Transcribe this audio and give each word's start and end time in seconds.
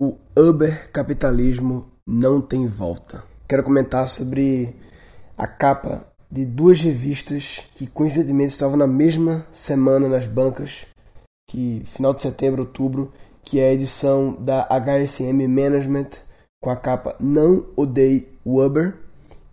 o 0.00 0.16
Uber 0.34 0.90
capitalismo 0.90 1.86
não 2.06 2.40
tem 2.40 2.66
volta. 2.66 3.22
Quero 3.46 3.62
comentar 3.62 4.08
sobre 4.08 4.74
a 5.36 5.46
capa 5.46 6.06
de 6.30 6.46
duas 6.46 6.80
revistas 6.80 7.60
que 7.74 7.86
coincidentemente 7.86 8.54
estavam 8.54 8.78
na 8.78 8.86
mesma 8.86 9.46
semana 9.52 10.08
nas 10.08 10.24
bancas, 10.24 10.86
que 11.46 11.82
final 11.84 12.14
de 12.14 12.22
setembro, 12.22 12.62
outubro, 12.62 13.12
que 13.44 13.60
é 13.60 13.68
a 13.68 13.74
edição 13.74 14.32
da 14.40 14.66
HSM 14.70 15.46
Management 15.46 16.08
com 16.62 16.70
a 16.70 16.76
capa 16.76 17.14
Não 17.20 17.66
Odeie 17.76 18.26
Uber 18.42 18.96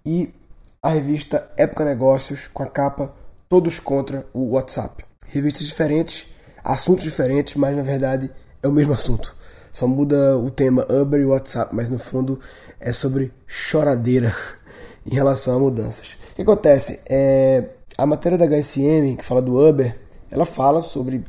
e 0.05 0.33
a 0.81 0.91
revista 0.91 1.51
Época 1.57 1.83
Negócios 1.83 2.47
com 2.47 2.63
a 2.63 2.67
capa 2.67 3.13
Todos 3.49 3.81
contra 3.81 4.25
o 4.33 4.51
WhatsApp. 4.51 5.03
Revistas 5.25 5.67
diferentes, 5.67 6.25
assuntos 6.63 7.03
diferentes, 7.03 7.55
mas 7.55 7.75
na 7.75 7.83
verdade 7.83 8.31
é 8.63 8.67
o 8.67 8.71
mesmo 8.71 8.93
assunto. 8.93 9.36
Só 9.77 9.85
muda 9.85 10.35
o 10.39 10.49
tema 10.49 10.87
Uber 10.89 11.21
e 11.21 11.25
WhatsApp, 11.25 11.69
mas 11.75 11.87
no 11.87 11.99
fundo 11.99 12.39
é 12.79 12.91
sobre 12.91 13.31
choradeira 13.45 14.35
em 15.05 15.13
relação 15.13 15.55
a 15.55 15.59
mudanças. 15.59 16.17
O 16.31 16.35
que 16.35 16.41
acontece? 16.41 16.99
É, 17.07 17.63
a 17.95 18.03
matéria 18.03 18.39
da 18.39 18.47
HSM, 18.47 19.15
que 19.15 19.23
fala 19.23 19.39
do 19.39 19.55
Uber, 19.55 19.95
ela 20.31 20.45
fala 20.47 20.81
sobre, 20.81 21.23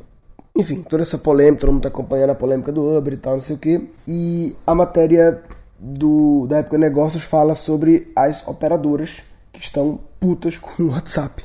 enfim, 0.57 0.81
toda 0.81 1.03
essa 1.03 1.15
polêmica, 1.15 1.61
todo 1.61 1.73
mundo 1.73 1.81
está 1.81 1.89
acompanhando 1.89 2.31
a 2.31 2.35
polêmica 2.35 2.71
do 2.71 2.97
Uber 2.97 3.13
e 3.13 3.17
tal, 3.17 3.33
não 3.33 3.39
sei 3.39 3.55
o 3.55 3.59
que. 3.59 3.87
E 4.07 4.55
a 4.65 4.73
matéria 4.73 5.43
do, 5.77 6.47
da 6.47 6.57
época 6.57 6.79
Negócios 6.79 7.21
fala 7.21 7.53
sobre 7.53 8.11
as 8.15 8.47
operadoras 8.47 9.21
que 9.53 9.61
estão 9.61 9.99
putas 10.19 10.57
com 10.57 10.81
o 10.81 10.89
WhatsApp, 10.89 11.43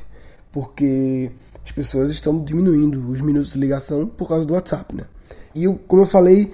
porque 0.51 1.29
as 1.63 1.71
pessoas 1.71 2.09
estão 2.09 2.43
diminuindo 2.43 3.07
os 3.11 3.21
minutos 3.21 3.53
de 3.53 3.59
ligação 3.59 4.07
por 4.07 4.27
causa 4.27 4.43
do 4.43 4.55
WhatsApp, 4.55 4.95
né? 4.95 5.03
E 5.55 5.63
eu, 5.63 5.79
como 5.87 6.01
eu 6.01 6.05
falei, 6.05 6.51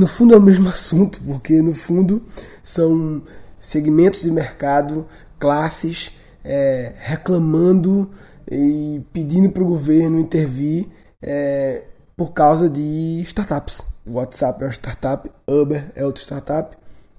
no 0.00 0.06
fundo 0.06 0.32
é 0.32 0.36
o 0.38 0.40
mesmo 0.40 0.68
assunto, 0.70 1.20
porque 1.26 1.60
no 1.60 1.74
fundo 1.74 2.22
são 2.64 3.22
segmentos 3.60 4.22
de 4.22 4.30
mercado, 4.30 5.06
classes 5.38 6.12
é, 6.42 6.92
reclamando 6.96 8.10
e 8.50 9.02
pedindo 9.12 9.50
para 9.50 9.62
o 9.62 9.66
governo 9.66 10.18
intervir 10.18 10.88
é, 11.20 11.82
por 12.16 12.32
causa 12.32 12.68
de 12.68 13.20
startups. 13.22 13.82
WhatsApp 14.06 14.62
é 14.62 14.66
uma 14.66 14.72
startup, 14.72 15.30
Uber 15.46 15.92
é 15.94 16.04
outra 16.04 16.22
startup. 16.22 16.76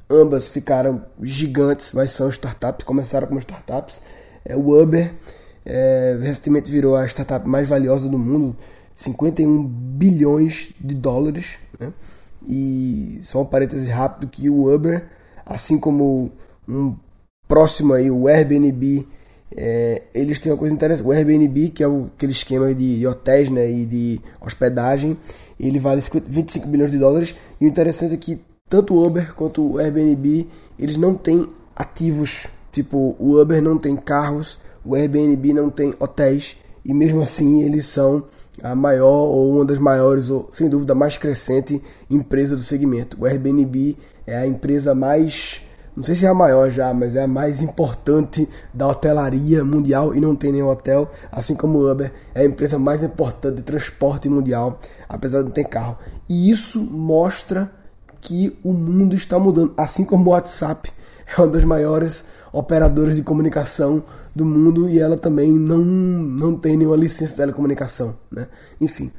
Ambas 0.09 0.49
ficaram 0.49 1.05
gigantes, 1.21 1.93
mas 1.93 2.11
são 2.11 2.27
startups, 2.29 2.83
começaram 2.83 3.27
como 3.27 3.39
startups. 3.39 4.01
É, 4.43 4.55
o 4.55 4.81
Uber 4.81 5.13
é, 5.63 6.17
recentemente 6.19 6.71
virou 6.71 6.95
a 6.95 7.05
startup 7.05 7.47
mais 7.47 7.67
valiosa 7.67 8.09
do 8.09 8.17
mundo, 8.17 8.55
51 8.95 9.63
bilhões 9.63 10.73
de 10.81 10.95
dólares. 10.95 11.59
Né? 11.79 11.93
E 12.47 13.19
só 13.23 13.41
um 13.41 13.45
parêntese 13.45 13.89
rápido 13.89 14.29
que 14.29 14.49
o 14.49 14.73
Uber, 14.73 15.07
assim 15.45 15.79
como 15.79 16.31
um 16.67 16.95
próximo 17.47 17.93
aí, 17.93 18.09
o 18.09 18.27
Airbnb, 18.27 19.07
é, 19.55 20.03
eles 20.13 20.39
têm 20.39 20.51
uma 20.51 20.57
coisa 20.57 20.73
interessante. 20.73 21.05
O 21.05 21.11
Airbnb, 21.11 21.69
que 21.69 21.83
é 21.83 21.87
o, 21.87 22.09
aquele 22.15 22.31
esquema 22.31 22.73
de 22.73 23.05
hotéis 23.05 23.49
né, 23.49 23.69
e 23.69 23.85
de 23.85 24.21
hospedagem, 24.39 25.17
ele 25.59 25.77
vale 25.79 26.01
25 26.01 26.67
bilhões 26.67 26.91
de 26.91 26.97
dólares. 26.97 27.35
E 27.59 27.65
o 27.65 27.67
interessante 27.67 28.13
é 28.13 28.17
que 28.17 28.41
tanto 28.69 28.93
o 28.93 29.05
Uber 29.05 29.33
quanto 29.35 29.73
o 29.73 29.77
Airbnb, 29.77 30.47
eles 30.79 30.97
não 30.97 31.13
têm 31.13 31.47
ativos. 31.75 32.47
Tipo, 32.71 33.15
o 33.19 33.39
Uber 33.39 33.61
não 33.61 33.77
tem 33.77 33.97
carros, 33.97 34.57
o 34.85 34.95
Airbnb 34.95 35.53
não 35.53 35.69
tem 35.69 35.93
hotéis. 35.99 36.55
E 36.83 36.93
mesmo 36.93 37.21
assim 37.21 37.63
eles 37.63 37.85
são 37.85 38.23
a 38.61 38.75
maior 38.75 39.27
ou 39.27 39.51
uma 39.51 39.65
das 39.65 39.77
maiores, 39.77 40.29
ou 40.29 40.47
sem 40.51 40.69
dúvida 40.69 40.93
mais 40.93 41.17
crescente 41.17 41.81
empresa 42.09 42.55
do 42.55 42.61
segmento. 42.61 43.17
O 43.19 43.25
Airbnb 43.25 43.97
é 44.25 44.37
a 44.37 44.47
empresa 44.47 44.93
mais, 44.93 45.61
não 45.95 46.03
sei 46.03 46.15
se 46.15 46.25
é 46.25 46.29
a 46.29 46.33
maior 46.33 46.69
já, 46.69 46.93
mas 46.93 47.15
é 47.15 47.23
a 47.23 47.27
mais 47.27 47.61
importante 47.61 48.47
da 48.73 48.87
hotelaria 48.87 49.63
mundial 49.63 50.15
e 50.15 50.19
não 50.19 50.35
tem 50.35 50.51
nenhum 50.51 50.69
hotel, 50.69 51.09
assim 51.31 51.55
como 51.55 51.79
o 51.79 51.91
Uber 51.91 52.11
é 52.35 52.41
a 52.41 52.45
empresa 52.45 52.77
mais 52.77 53.03
importante 53.03 53.57
de 53.57 53.61
transporte 53.63 54.27
mundial, 54.27 54.79
apesar 55.07 55.39
de 55.39 55.45
não 55.45 55.51
ter 55.51 55.65
carro. 55.65 55.97
E 56.27 56.49
isso 56.51 56.81
mostra 56.81 57.71
que 58.19 58.55
o 58.63 58.73
mundo 58.73 59.15
está 59.15 59.39
mudando, 59.39 59.73
assim 59.75 60.03
como 60.03 60.29
o 60.29 60.33
WhatsApp 60.33 60.91
é 61.25 61.41
uma 61.41 61.47
das 61.47 61.63
maiores 61.63 62.25
operadoras 62.51 63.15
de 63.15 63.23
comunicação 63.23 64.03
do 64.35 64.45
mundo 64.45 64.89
e 64.89 64.99
ela 64.99 65.17
também 65.17 65.51
não, 65.51 65.79
não 65.79 66.55
tem 66.55 66.77
nenhuma 66.77 66.95
licença 66.95 67.33
de 67.33 67.37
telecomunicação. 67.37 68.17
Né? 68.31 68.47
Enfim, 68.79 69.11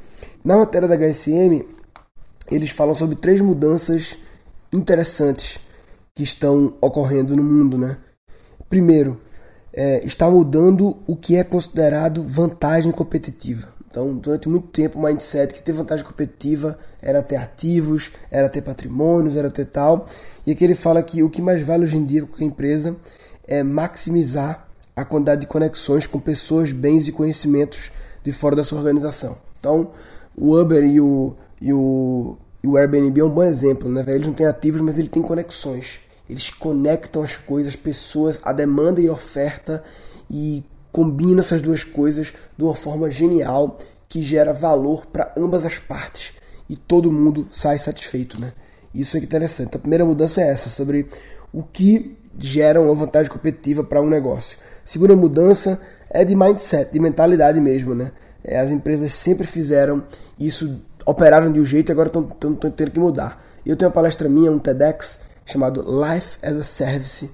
na 0.45 0.57
matéria 0.57 0.89
da 0.89 0.97
HSM, 0.97 1.65
eles 2.51 2.71
falam 2.71 2.95
sobre 2.95 3.17
três 3.17 3.41
mudanças 3.41 4.17
interessantes 4.73 5.59
que 6.15 6.23
estão 6.23 6.75
ocorrendo 6.81 7.37
no 7.37 7.43
mundo. 7.43 7.77
Né? 7.77 7.97
Primeiro, 8.69 9.21
é, 9.73 10.05
está 10.05 10.31
mudando 10.31 10.99
o 11.07 11.17
que 11.17 11.37
é 11.37 11.45
considerado 11.45 12.23
vantagem 12.23 12.93
competitiva. 12.93 13.73
Então, 13.91 14.17
durante 14.17 14.49
muito 14.49 14.69
tempo, 14.69 14.99
o 14.99 15.03
mindset 15.03 15.53
que 15.53 15.61
ter 15.61 15.73
vantagem 15.73 16.05
competitiva 16.05 16.79
era 17.03 17.23
ter 17.23 17.37
ativos, 17.37 18.13
era 18.31 18.49
ter 18.49 18.63
patrimônios, 18.63 19.37
era 19.37 19.51
ter 19.51 19.67
tal. 19.67 20.07
E 20.47 20.53
aqui 20.53 20.65
ele 20.65 20.75
fala 20.75 21.03
que 21.03 21.23
o 21.23 21.29
que 21.29 21.43
mais 21.43 21.63
vale 21.63 21.85
hoje 21.85 21.99
em 21.99 22.05
dia 22.07 22.25
para 22.25 22.43
a 22.43 22.47
empresa 22.47 22.97
é 23.47 23.63
maximizar 23.63 24.67
a 24.95 25.05
quantidade 25.05 25.43
de 25.43 25.47
conexões 25.47 26.07
com 26.07 26.21
pessoas, 26.21 26.73
bens 26.73 27.09
e 27.09 27.13
conhecimentos 27.13 27.91
de 28.23 28.33
fora 28.33 28.57
da 28.57 28.65
sua 28.65 28.79
organização. 28.79 29.37
Então, 29.59 29.91
o 30.37 30.57
Uber 30.59 30.85
e 30.85 31.01
o, 31.01 31.35
e 31.61 31.73
o, 31.73 32.37
e 32.63 32.67
o 32.67 32.77
Airbnb 32.77 33.21
é 33.21 33.25
um 33.25 33.31
bom 33.31 33.43
exemplo. 33.43 33.91
Né? 33.91 34.05
Eles 34.09 34.27
não 34.27 34.35
têm 34.35 34.47
ativos, 34.47 34.81
mas 34.81 34.99
ele 34.99 35.09
tem 35.09 35.23
conexões. 35.23 36.01
Eles 36.29 36.51
conectam 36.51 37.23
as 37.23 37.37
coisas, 37.37 37.75
pessoas, 37.75 38.41
a 38.43 38.53
demanda 38.53 39.01
e 39.01 39.09
a 39.09 39.13
oferta 39.13 39.83
e 40.31 40.65
combina 40.91 41.41
essas 41.41 41.63
duas 41.63 41.85
coisas 41.85 42.35
de 42.57 42.63
uma 42.63 42.75
forma 42.75 43.11
genial 43.11 43.79
que 44.09 44.23
gera 44.23 44.53
valor 44.53 45.07
para 45.07 45.33
ambas 45.37 45.65
as 45.65 45.79
partes 45.79 46.35
e 46.69 46.77
todo 46.77 47.11
mundo 47.11 47.49
sai 47.51 47.79
satisfeito, 47.79 48.41
né? 48.41 48.53
Isso 48.95 49.17
é 49.17 49.21
interessante. 49.21 49.69
Então, 49.69 49.79
a 49.79 49.83
primeira 49.83 50.05
mudança 50.05 50.43
é 50.43 50.49
essa, 50.49 50.69
sobre 50.69 51.07
o 51.53 51.63
que 51.63 52.17
gera 52.39 52.81
uma 52.81 52.95
vantagem 52.95 53.31
competitiva 53.31 53.85
para 53.85 54.01
um 54.01 54.09
negócio. 54.09 54.59
Segunda 54.85 55.15
mudança 55.15 55.81
é 56.11 56.25
de 56.25 56.35
mindset, 56.35 56.93
de 56.93 56.99
mentalidade 56.99 57.61
mesmo, 57.61 57.95
né? 57.95 58.13
É, 58.45 58.59
as 58.59 58.71
empresas 58.71 59.13
sempre 59.13 59.47
fizeram 59.47 60.03
isso, 60.39 60.81
operaram 61.07 61.53
de 61.53 61.61
um 61.61 61.65
jeito 61.65 61.91
e 61.91 61.93
agora 61.93 62.09
estão 62.09 62.55
tendo 62.55 62.91
que 62.91 62.99
mudar. 62.99 63.43
Eu 63.65 63.77
tenho 63.77 63.89
uma 63.89 63.95
palestra 63.95 64.29
minha, 64.29 64.51
um 64.51 64.59
TEDx, 64.59 65.21
chamado 65.47 65.83
Life 65.83 66.39
as 66.43 66.57
a 66.57 66.65
Service, 66.65 67.31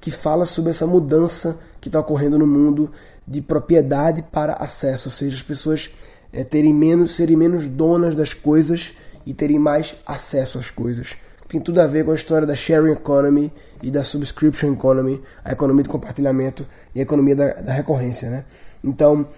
que 0.00 0.10
fala 0.10 0.44
sobre 0.46 0.70
essa 0.70 0.86
mudança 0.86 1.58
que 1.80 1.88
está 1.88 1.98
ocorrendo 1.98 2.38
no 2.38 2.46
mundo 2.46 2.90
de 3.26 3.40
propriedade 3.40 4.22
para 4.30 4.54
acesso, 4.54 5.08
ou 5.08 5.12
seja, 5.12 5.34
as 5.34 5.42
pessoas 5.42 5.90
é, 6.32 6.44
terem 6.44 6.72
menos, 6.72 7.12
serem 7.12 7.36
menos 7.36 7.66
donas 7.66 8.14
das 8.14 8.32
coisas 8.32 8.94
e 9.26 9.34
terem 9.34 9.58
mais 9.58 9.96
acesso 10.06 10.58
às 10.58 10.70
coisas. 10.70 11.16
Tem 11.52 11.60
tudo 11.60 11.82
a 11.82 11.86
ver 11.86 12.02
com 12.04 12.12
a 12.12 12.14
história 12.14 12.46
da 12.46 12.56
sharing 12.56 12.92
economy 12.92 13.52
e 13.82 13.90
da 13.90 14.02
subscription 14.02 14.72
economy, 14.72 15.20
a 15.44 15.52
economia 15.52 15.84
do 15.84 15.90
compartilhamento 15.90 16.66
e 16.94 17.00
a 17.00 17.02
economia 17.02 17.36
da, 17.36 17.52
da 17.52 17.72
recorrência, 17.74 18.30
né? 18.30 18.44
Então, 18.82 19.28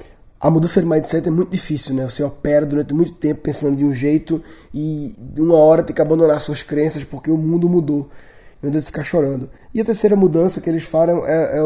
a 0.41 0.49
mudança 0.49 0.81
de 0.81 0.87
mindset 0.87 1.27
é 1.27 1.31
muito 1.33 1.51
difícil, 1.51 1.95
né? 1.97 2.09
Você 2.09 2.23
opera 2.23 2.65
durante 2.65 2.95
muito 2.95 3.13
tempo 3.15 3.41
pensando 3.41 3.77
de 3.77 3.85
um 3.85 3.93
jeito 3.93 4.41
e 4.73 5.17
de 5.19 5.43
uma 5.43 5.57
hora 5.57 5.83
tem 5.83 5.95
que 5.95 6.01
abandonar 6.01 6.41
suas 6.41 6.63
crenças 6.63 7.03
porque 7.03 7.33
o 7.33 7.37
mundo 7.37 7.69
mudou 7.69 8.09
meu 8.65 8.71
Deus, 8.71 8.87
ficar 8.87 9.05
chorando. 9.05 9.51
E 9.75 9.81
a 9.81 9.85
terceira 9.85 10.17
mudança 10.17 10.59
que 10.59 10.71
eles 10.71 10.85
falam 10.85 11.27
é, 11.27 11.59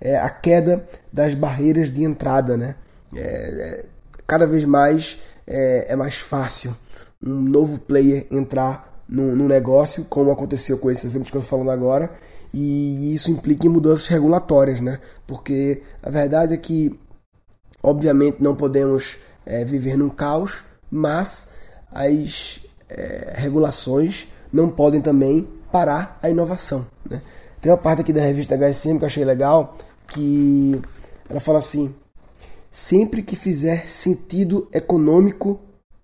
é, 0.00 0.12
é 0.12 0.16
a 0.16 0.30
queda 0.30 0.82
das 1.12 1.34
barreiras 1.34 1.92
de 1.92 2.04
entrada, 2.04 2.56
né? 2.56 2.76
É, 3.14 3.20
é, 3.20 3.84
cada 4.26 4.46
vez 4.46 4.64
mais 4.64 5.18
é, 5.46 5.92
é, 5.92 5.96
mais 5.96 6.16
fácil 6.16 6.74
um 7.22 7.40
novo 7.40 7.78
player 7.80 8.26
entrar 8.30 8.87
no, 9.08 9.34
no 9.34 9.48
negócio, 9.48 10.04
como 10.04 10.30
aconteceu 10.30 10.78
com 10.78 10.90
esses 10.90 11.04
exemplos 11.04 11.30
que 11.30 11.36
eu 11.36 11.40
estou 11.40 11.58
falando 11.58 11.70
agora, 11.70 12.12
e 12.52 13.14
isso 13.14 13.30
implica 13.30 13.66
em 13.66 13.70
mudanças 13.70 14.06
regulatórias, 14.08 14.80
né? 14.80 15.00
Porque 15.26 15.82
a 16.02 16.10
verdade 16.10 16.54
é 16.54 16.56
que, 16.56 16.98
obviamente, 17.82 18.42
não 18.42 18.54
podemos 18.54 19.18
é, 19.46 19.64
viver 19.64 19.96
num 19.96 20.08
caos, 20.08 20.64
mas 20.90 21.48
as 21.90 22.60
é, 22.88 23.34
regulações 23.36 24.28
não 24.52 24.68
podem 24.68 25.00
também 25.00 25.48
parar 25.70 26.18
a 26.22 26.30
inovação. 26.30 26.86
Né? 27.08 27.20
Tem 27.60 27.70
uma 27.70 27.78
parte 27.78 28.00
aqui 28.00 28.12
da 28.12 28.20
revista 28.20 28.56
HSM 28.56 28.98
que 28.98 29.04
eu 29.04 29.06
achei 29.06 29.24
legal, 29.24 29.76
que 30.08 30.80
ela 31.28 31.40
fala 31.40 31.58
assim: 31.58 31.94
sempre 32.70 33.22
que 33.22 33.36
fizer 33.36 33.86
sentido 33.88 34.68
econômico 34.72 35.60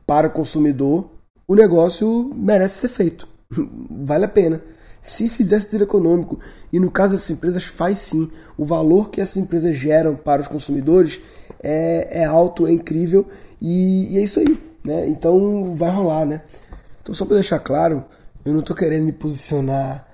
para 0.06 0.28
o 0.28 0.30
consumidor, 0.30 1.10
o 1.46 1.54
negócio 1.54 2.30
merece 2.34 2.80
ser 2.80 2.88
feito. 2.88 3.28
vale 3.90 4.24
a 4.24 4.28
pena. 4.28 4.62
Se 5.02 5.28
fizer 5.28 5.60
sentido 5.60 5.84
econômico, 5.84 6.40
e 6.72 6.80
no 6.80 6.90
caso 6.90 7.12
dessas 7.12 7.30
empresas 7.30 7.64
faz 7.64 7.98
sim, 7.98 8.30
o 8.56 8.64
valor 8.64 9.10
que 9.10 9.20
essas 9.20 9.36
empresas 9.36 9.76
geram 9.76 10.16
para 10.16 10.40
os 10.40 10.48
consumidores 10.48 11.20
é, 11.62 12.22
é 12.22 12.24
alto, 12.24 12.66
é 12.66 12.72
incrível 12.72 13.26
e, 13.60 14.14
e 14.14 14.18
é 14.18 14.22
isso 14.22 14.40
aí. 14.40 14.58
Né? 14.82 15.06
Então 15.08 15.74
vai 15.74 15.90
rolar. 15.90 16.24
Né? 16.24 16.40
Então, 17.02 17.14
só 17.14 17.26
para 17.26 17.34
deixar 17.34 17.58
claro, 17.58 18.04
eu 18.44 18.52
não 18.52 18.60
estou 18.60 18.74
querendo 18.74 19.04
me 19.04 19.12
posicionar 19.12 20.08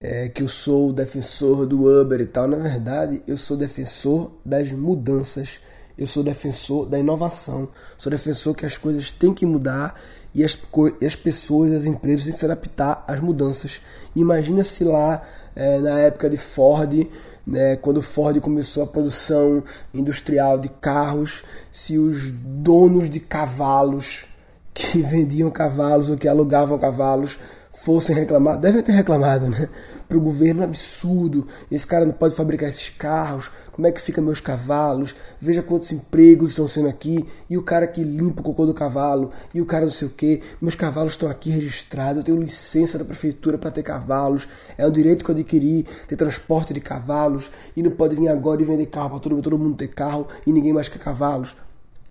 é, 0.00 0.28
que 0.28 0.42
eu 0.42 0.48
sou 0.48 0.92
defensor 0.92 1.64
do 1.64 1.86
Uber 1.86 2.20
e 2.20 2.26
tal. 2.26 2.48
Na 2.48 2.56
verdade, 2.56 3.22
eu 3.28 3.36
sou 3.36 3.56
defensor 3.56 4.32
das 4.44 4.72
mudanças. 4.72 5.60
Eu 5.96 6.06
sou 6.06 6.24
defensor 6.24 6.86
da 6.86 6.98
inovação. 6.98 7.68
Sou 7.96 8.10
defensor 8.10 8.56
que 8.56 8.66
as 8.66 8.76
coisas 8.76 9.12
têm 9.12 9.32
que 9.32 9.46
mudar 9.46 10.00
e 10.34 10.44
as, 10.44 10.58
as 11.04 11.16
pessoas, 11.16 11.72
as 11.72 11.84
empresas 11.84 12.24
têm 12.24 12.32
que 12.32 12.38
se 12.38 12.44
adaptar 12.44 13.04
às 13.06 13.20
mudanças. 13.20 13.80
Imagina 14.16 14.64
se 14.64 14.84
lá 14.84 15.22
é, 15.54 15.78
na 15.78 15.98
época 16.00 16.30
de 16.30 16.36
Ford, 16.36 17.06
né, 17.46 17.76
quando 17.76 18.00
Ford 18.00 18.40
começou 18.40 18.82
a 18.82 18.86
produção 18.86 19.62
industrial 19.92 20.58
de 20.58 20.68
carros, 20.68 21.44
se 21.70 21.98
os 21.98 22.30
donos 22.30 23.10
de 23.10 23.20
cavalos 23.20 24.26
que 24.72 25.02
vendiam 25.02 25.50
cavalos 25.50 26.08
ou 26.08 26.16
que 26.16 26.28
alugavam 26.28 26.78
cavalos 26.78 27.38
fossem 27.74 28.14
reclamar, 28.14 28.58
devem 28.58 28.82
ter 28.82 28.92
reclamado, 28.92 29.48
né? 29.48 29.68
Para 30.12 30.18
o 30.18 30.20
governo, 30.20 30.62
absurdo. 30.62 31.48
Esse 31.70 31.86
cara 31.86 32.04
não 32.04 32.12
pode 32.12 32.34
fabricar 32.34 32.68
esses 32.68 32.90
carros. 32.90 33.50
Como 33.72 33.86
é 33.86 33.90
que 33.90 33.98
fica 33.98 34.20
meus 34.20 34.40
cavalos? 34.40 35.16
Veja 35.40 35.62
quantos 35.62 35.90
empregos 35.90 36.50
estão 36.50 36.68
sendo 36.68 36.90
aqui. 36.90 37.26
E 37.48 37.56
o 37.56 37.62
cara 37.62 37.86
que 37.86 38.04
limpa 38.04 38.42
o 38.42 38.44
cocô 38.44 38.66
do 38.66 38.74
cavalo. 38.74 39.30
E 39.54 39.62
o 39.62 39.64
cara 39.64 39.86
não 39.86 39.90
sei 39.90 40.08
o 40.08 40.10
que. 40.10 40.42
Meus 40.60 40.74
cavalos 40.74 41.14
estão 41.14 41.30
aqui 41.30 41.48
registrados. 41.48 42.18
Eu 42.18 42.22
tenho 42.24 42.42
licença 42.42 42.98
da 42.98 43.06
prefeitura 43.06 43.56
para 43.56 43.70
ter 43.70 43.82
cavalos. 43.82 44.46
É 44.76 44.86
um 44.86 44.90
direito 44.90 45.24
que 45.24 45.30
eu 45.30 45.34
adquiri 45.34 45.86
ter 46.06 46.16
transporte 46.16 46.74
de 46.74 46.80
cavalos. 46.82 47.50
E 47.74 47.82
não 47.82 47.90
pode 47.90 48.14
vir 48.14 48.28
agora 48.28 48.60
e 48.60 48.66
vender 48.66 48.84
carro 48.84 49.08
para 49.08 49.20
todo, 49.20 49.40
todo 49.40 49.58
mundo 49.58 49.76
ter 49.76 49.88
carro 49.88 50.28
e 50.46 50.52
ninguém 50.52 50.74
mais 50.74 50.88
quer 50.88 50.98
cavalos. 50.98 51.56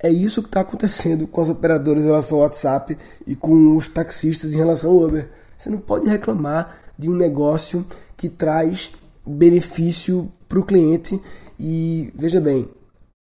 É 0.02 0.10
isso 0.10 0.42
que 0.42 0.48
está 0.48 0.62
acontecendo 0.62 1.28
com 1.28 1.40
as 1.40 1.50
operadoras 1.50 2.02
em 2.02 2.08
relação 2.08 2.40
ao 2.40 2.46
WhatsApp 2.46 2.98
e 3.28 3.36
com 3.36 3.78
os 3.78 3.88
taxistas 3.88 4.54
em 4.54 4.58
relação 4.58 4.90
ao 4.90 5.04
Uber. 5.04 5.30
Você 5.56 5.70
não 5.70 5.78
pode 5.78 6.10
reclamar 6.10 6.82
de 7.02 7.10
um 7.10 7.16
negócio 7.16 7.84
que 8.16 8.30
traz 8.30 8.92
benefício 9.26 10.32
para 10.48 10.60
o 10.60 10.64
cliente. 10.64 11.20
E 11.60 12.14
veja 12.16 12.40
bem, 12.40 12.70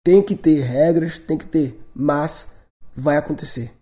tem 0.05 0.23
que 0.23 0.37
ter 0.37 0.61
regras, 0.61 1.19
tem 1.19 1.37
que 1.37 1.47
ter, 1.47 1.81
mas 1.93 2.47
vai 2.94 3.17
acontecer. 3.17 3.73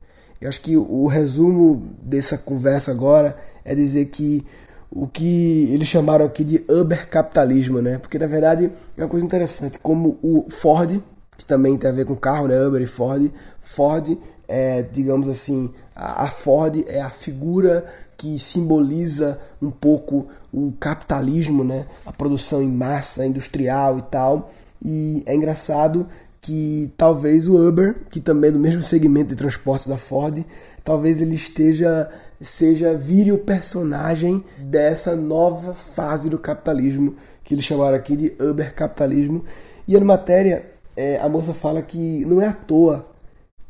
Eu 0.40 0.48
acho 0.48 0.62
que 0.62 0.78
o 0.78 1.06
resumo 1.06 1.94
dessa 2.02 2.38
conversa 2.38 2.90
agora 2.90 3.36
é 3.64 3.74
dizer 3.74 4.06
que 4.06 4.44
o 4.90 5.06
que 5.06 5.70
eles 5.70 5.88
chamaram 5.88 6.24
aqui 6.24 6.42
de 6.42 6.64
Uber 6.68 7.08
capitalismo, 7.08 7.82
né? 7.82 7.98
Porque 7.98 8.18
na 8.18 8.26
verdade 8.26 8.70
é 8.96 9.02
uma 9.02 9.08
coisa 9.10 9.26
interessante, 9.26 9.78
como 9.78 10.18
o 10.22 10.46
Ford, 10.50 11.02
que 11.36 11.44
também 11.44 11.76
tem 11.76 11.90
a 11.90 11.92
ver 11.92 12.06
com 12.06 12.16
carro, 12.16 12.48
né? 12.48 12.58
Uber 12.64 12.80
e 12.80 12.86
Ford. 12.86 13.30
Ford 13.60 14.18
é, 14.48 14.82
digamos 14.82 15.28
assim, 15.28 15.72
a 15.94 16.28
Ford 16.28 16.84
é 16.86 17.00
a 17.00 17.10
figura 17.10 17.84
que 18.22 18.38
simboliza 18.38 19.36
um 19.60 19.68
pouco 19.68 20.28
o 20.52 20.72
capitalismo, 20.78 21.64
né? 21.64 21.86
a 22.06 22.12
produção 22.12 22.62
em 22.62 22.70
massa 22.70 23.26
industrial 23.26 23.98
e 23.98 24.02
tal. 24.02 24.48
E 24.80 25.24
é 25.26 25.34
engraçado 25.34 26.06
que 26.40 26.92
talvez 26.96 27.48
o 27.48 27.56
Uber, 27.56 27.96
que 28.12 28.20
também 28.20 28.50
é 28.50 28.52
do 28.52 28.60
mesmo 28.60 28.80
segmento 28.80 29.30
de 29.30 29.36
transportes 29.36 29.88
da 29.88 29.96
Ford, 29.96 30.44
talvez 30.84 31.20
ele 31.20 31.34
esteja 31.34 32.08
seja 32.40 32.94
vire 32.94 33.32
o 33.32 33.38
personagem 33.38 34.44
dessa 34.56 35.16
nova 35.16 35.74
fase 35.74 36.28
do 36.28 36.38
capitalismo 36.38 37.16
que 37.42 37.54
eles 37.54 37.64
chamaram 37.64 37.96
aqui 37.96 38.14
de 38.14 38.36
Uber 38.40 38.72
capitalismo. 38.72 39.44
E 39.86 39.94
na 39.94 40.04
matéria 40.04 40.64
é, 40.96 41.18
a 41.18 41.28
moça 41.28 41.52
fala 41.52 41.82
que 41.82 42.24
não 42.24 42.40
é 42.40 42.46
à 42.46 42.52
toa 42.52 43.04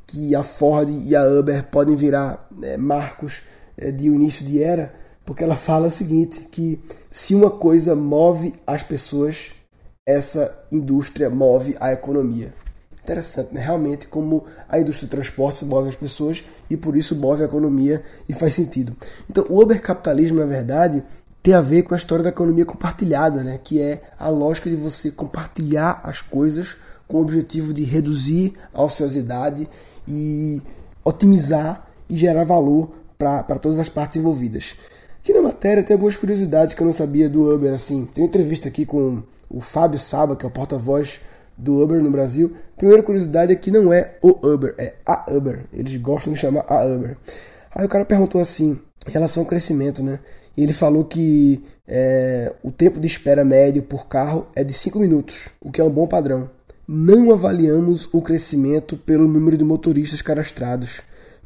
que 0.06 0.34
a 0.34 0.42
Ford 0.42 0.90
e 0.90 1.16
a 1.16 1.24
Uber 1.24 1.64
podem 1.70 1.96
virar 1.96 2.46
é, 2.62 2.76
marcos 2.76 3.42
é, 3.76 3.90
de 3.90 4.06
início 4.06 4.46
de 4.46 4.62
era, 4.62 4.94
porque 5.24 5.44
ela 5.44 5.56
fala 5.56 5.88
o 5.88 5.90
seguinte, 5.90 6.40
que 6.50 6.80
se 7.10 7.34
uma 7.34 7.50
coisa 7.50 7.94
move 7.94 8.54
as 8.66 8.82
pessoas, 8.82 9.52
essa 10.06 10.56
indústria 10.70 11.30
move 11.30 11.76
a 11.80 11.92
economia. 11.92 12.52
Interessante, 13.02 13.52
né? 13.52 13.60
Realmente 13.60 14.06
como 14.06 14.44
a 14.68 14.78
indústria 14.78 15.06
de 15.06 15.10
transporte 15.10 15.64
move 15.64 15.88
as 15.88 15.96
pessoas 15.96 16.44
e 16.70 16.76
por 16.76 16.96
isso 16.96 17.16
move 17.16 17.42
a 17.42 17.46
economia 17.46 18.02
e 18.28 18.32
faz 18.32 18.54
sentido. 18.54 18.96
Então, 19.28 19.44
o 19.48 19.60
Uber 19.60 19.80
capitalismo, 19.80 20.38
na 20.38 20.46
verdade, 20.46 21.02
tem 21.42 21.54
a 21.54 21.60
ver 21.60 21.82
com 21.82 21.94
a 21.94 21.96
história 21.96 22.22
da 22.22 22.30
economia 22.30 22.64
compartilhada, 22.64 23.42
né? 23.42 23.58
que 23.62 23.82
é 23.82 24.02
a 24.18 24.28
lógica 24.28 24.70
de 24.70 24.76
você 24.76 25.10
compartilhar 25.10 26.00
as 26.04 26.20
coisas 26.20 26.76
com 27.08 27.18
o 27.18 27.20
objetivo 27.20 27.74
de 27.74 27.82
reduzir 27.82 28.54
a 28.72 28.82
ociosidade 28.84 29.68
e 30.06 30.62
otimizar 31.04 31.88
e 32.08 32.16
gerar 32.16 32.44
valor 32.44 32.90
para 33.44 33.58
todas 33.58 33.78
as 33.78 33.88
partes 33.88 34.16
envolvidas. 34.16 34.74
Aqui 35.20 35.32
na 35.32 35.40
matéria 35.40 35.84
tem 35.84 35.94
algumas 35.94 36.16
curiosidades 36.16 36.74
que 36.74 36.82
eu 36.82 36.86
não 36.86 36.92
sabia 36.92 37.28
do 37.28 37.54
Uber, 37.54 37.72
assim. 37.72 38.06
Tem 38.06 38.24
entrevista 38.24 38.68
aqui 38.68 38.84
com 38.84 39.22
o 39.48 39.60
Fábio 39.60 39.98
Saba, 39.98 40.34
que 40.34 40.44
é 40.44 40.48
o 40.48 40.50
porta-voz 40.50 41.20
do 41.56 41.80
Uber 41.80 42.02
no 42.02 42.10
Brasil. 42.10 42.52
Primeira 42.76 43.02
curiosidade 43.02 43.52
é 43.52 43.56
que 43.56 43.70
não 43.70 43.92
é 43.92 44.16
o 44.20 44.30
Uber, 44.44 44.74
é 44.76 44.94
a 45.06 45.26
Uber. 45.30 45.64
Eles 45.72 45.96
gostam 45.96 46.32
de 46.32 46.38
chamar 46.40 46.64
a 46.66 46.84
Uber. 46.84 47.16
Aí 47.72 47.86
o 47.86 47.88
cara 47.88 48.04
perguntou 48.04 48.40
assim, 48.40 48.80
em 49.06 49.10
relação 49.10 49.44
ao 49.44 49.48
crescimento, 49.48 50.02
né? 50.02 50.18
E 50.56 50.62
ele 50.64 50.72
falou 50.72 51.04
que 51.04 51.64
é, 51.86 52.52
o 52.62 52.72
tempo 52.72 52.98
de 52.98 53.06
espera 53.06 53.44
médio 53.44 53.82
por 53.82 54.08
carro 54.08 54.46
é 54.56 54.64
de 54.64 54.72
5 54.72 54.98
minutos, 54.98 55.48
o 55.60 55.70
que 55.70 55.80
é 55.80 55.84
um 55.84 55.90
bom 55.90 56.06
padrão. 56.06 56.50
Não 56.86 57.30
avaliamos 57.32 58.08
o 58.12 58.20
crescimento 58.20 58.96
pelo 58.96 59.28
número 59.28 59.56
de 59.56 59.64
motoristas 59.64 60.20
cadastrados 60.20 61.02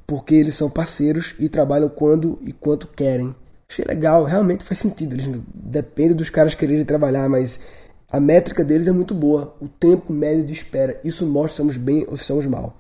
porque 0.06 0.34
eles 0.34 0.54
são 0.54 0.70
parceiros 0.70 1.34
e 1.38 1.48
trabalham 1.48 1.88
quando 1.88 2.38
e 2.42 2.52
quanto 2.52 2.86
querem. 2.86 3.34
Achei 3.68 3.84
legal, 3.84 4.24
realmente 4.24 4.64
faz 4.64 4.78
sentido. 4.78 5.14
Eles 5.14 5.28
depende 5.52 6.14
dos 6.14 6.30
caras 6.30 6.54
quererem 6.54 6.84
trabalhar, 6.84 7.28
mas 7.28 7.58
a 8.08 8.20
métrica 8.20 8.64
deles 8.64 8.86
é 8.86 8.92
muito 8.92 9.14
boa. 9.14 9.56
O 9.60 9.66
tempo 9.66 10.12
médio 10.12 10.44
de 10.44 10.52
espera, 10.52 11.00
isso 11.02 11.26
mostra 11.26 11.48
se 11.48 11.54
estamos 11.54 11.76
bem 11.76 12.04
ou 12.08 12.16
se 12.16 12.22
estamos 12.22 12.46
mal. 12.46 12.76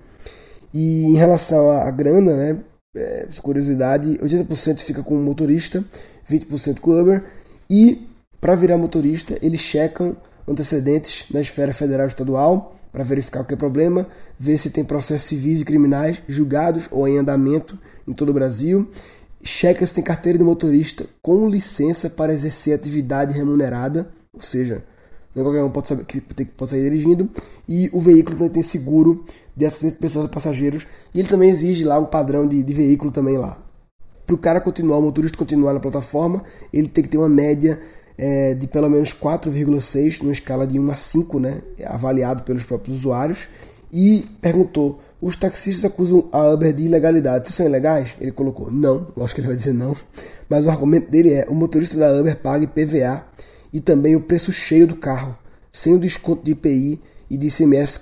E 0.72 1.04
em 1.04 1.14
relação 1.14 1.70
à 1.70 1.90
grana, 1.90 2.36
né, 2.36 2.60
é, 2.96 3.28
curiosidade, 3.42 4.18
80% 4.18 4.80
fica 4.80 5.02
com 5.02 5.14
o 5.14 5.22
motorista, 5.22 5.84
20% 6.30 6.80
com 6.80 6.90
o 6.90 7.00
Uber 7.00 7.24
e 7.68 8.06
para 8.40 8.54
virar 8.54 8.78
motorista 8.78 9.36
eles 9.42 9.60
checam 9.60 10.16
antecedentes 10.46 11.24
na 11.30 11.40
esfera 11.40 11.72
federal 11.72 12.06
e 12.06 12.08
estadual 12.08 12.76
para 12.96 13.04
verificar 13.04 13.40
qualquer 13.40 13.56
problema, 13.56 14.08
ver 14.38 14.56
se 14.56 14.70
tem 14.70 14.82
processos 14.82 15.28
civis 15.28 15.60
e 15.60 15.66
criminais 15.66 16.22
julgados 16.26 16.88
ou 16.90 17.06
em 17.06 17.18
andamento 17.18 17.78
em 18.08 18.14
todo 18.14 18.30
o 18.30 18.32
Brasil, 18.32 18.88
checa 19.44 19.86
se 19.86 19.96
tem 19.96 20.02
carteira 20.02 20.38
de 20.38 20.44
motorista 20.44 21.04
com 21.20 21.46
licença 21.46 22.08
para 22.08 22.32
exercer 22.32 22.74
atividade 22.74 23.34
remunerada, 23.34 24.08
ou 24.32 24.40
seja, 24.40 24.82
não 25.34 25.42
é 25.42 25.44
qualquer 25.44 25.62
um 25.62 25.68
pode, 25.68 25.88
saber, 25.88 26.06
que 26.06 26.22
pode 26.46 26.70
sair 26.70 26.84
dirigindo, 26.84 27.28
e 27.68 27.90
o 27.92 28.00
veículo 28.00 28.34
também 28.34 28.50
tem 28.50 28.62
seguro 28.62 29.26
de 29.54 29.66
acidente 29.66 29.96
de 29.96 30.00
pessoas 30.00 30.24
e 30.24 30.30
passageiros, 30.30 30.86
e 31.12 31.20
ele 31.20 31.28
também 31.28 31.50
exige 31.50 31.84
lá 31.84 31.98
um 31.98 32.06
padrão 32.06 32.48
de, 32.48 32.62
de 32.62 32.72
veículo 32.72 33.12
também 33.12 33.36
lá. 33.36 33.62
Para 34.26 34.34
o 34.34 34.38
cara 34.38 34.58
continuar, 34.58 34.96
o 34.96 35.02
motorista 35.02 35.36
continuar 35.36 35.74
na 35.74 35.80
plataforma, 35.80 36.42
ele 36.72 36.88
tem 36.88 37.04
que 37.04 37.10
ter 37.10 37.18
uma 37.18 37.28
média 37.28 37.78
é, 38.18 38.54
de 38.54 38.66
pelo 38.66 38.88
menos 38.88 39.12
4,6 39.12 40.20
numa 40.20 40.32
escala 40.32 40.66
de 40.66 40.78
1 40.78 40.90
a 40.90 40.96
5, 40.96 41.40
né, 41.40 41.62
avaliado 41.84 42.42
pelos 42.42 42.64
próprios 42.64 42.98
usuários, 42.98 43.48
e 43.92 44.26
perguntou: 44.40 45.00
os 45.20 45.36
taxistas 45.36 45.84
acusam 45.84 46.28
a 46.32 46.50
Uber 46.50 46.72
de 46.72 46.84
ilegalidade, 46.84 47.46
vocês 47.46 47.54
são 47.54 47.66
ilegais? 47.66 48.14
Ele 48.20 48.32
colocou 48.32 48.70
não, 48.70 49.08
lógico 49.16 49.36
que 49.36 49.40
ele 49.40 49.48
vai 49.48 49.56
dizer 49.56 49.72
não, 49.72 49.96
mas 50.48 50.66
o 50.66 50.70
argumento 50.70 51.10
dele 51.10 51.32
é: 51.32 51.46
o 51.48 51.54
motorista 51.54 51.98
da 51.98 52.12
Uber 52.12 52.36
paga 52.36 52.64
IPVA 52.64 53.24
e 53.72 53.80
também 53.80 54.16
o 54.16 54.20
preço 54.20 54.52
cheio 54.52 54.86
do 54.86 54.96
carro, 54.96 55.36
sem 55.72 55.94
o 55.94 55.98
desconto 55.98 56.44
de 56.44 56.52
IPI 56.52 57.00
e 57.28 57.36
de 57.36 57.46
ICMS 57.48 58.00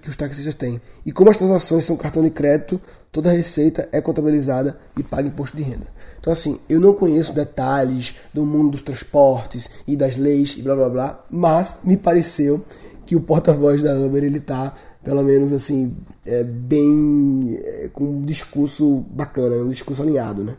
que 0.00 0.08
os 0.08 0.16
taxistas 0.16 0.54
têm. 0.54 0.80
E 1.04 1.12
como 1.12 1.30
as 1.30 1.36
transações 1.36 1.84
são 1.84 1.96
cartão 1.96 2.22
de 2.22 2.30
crédito, 2.30 2.80
toda 3.10 3.30
a 3.30 3.32
receita 3.32 3.88
é 3.92 4.00
contabilizada 4.00 4.78
e 4.96 5.02
paga 5.02 5.28
imposto 5.28 5.56
de 5.56 5.62
renda. 5.62 5.86
Então, 6.20 6.32
assim, 6.32 6.58
eu 6.68 6.78
não 6.78 6.94
conheço 6.94 7.32
detalhes 7.32 8.16
do 8.32 8.44
mundo 8.44 8.72
dos 8.72 8.82
transportes 8.82 9.68
e 9.86 9.96
das 9.96 10.16
leis 10.16 10.56
e 10.58 10.62
blá 10.62 10.76
blá 10.76 10.88
blá, 10.88 11.24
mas 11.30 11.78
me 11.82 11.96
pareceu 11.96 12.64
que 13.06 13.16
o 13.16 13.20
porta-voz 13.20 13.82
da 13.82 13.98
Uber 13.98 14.22
ele 14.22 14.38
tá, 14.38 14.72
pelo 15.02 15.22
menos 15.24 15.52
assim, 15.52 15.96
é, 16.24 16.44
bem 16.44 17.58
é, 17.60 17.88
com 17.92 18.04
um 18.04 18.22
discurso 18.22 19.04
bacana, 19.10 19.56
um 19.56 19.70
discurso 19.70 20.02
alinhado, 20.02 20.44
né? 20.44 20.54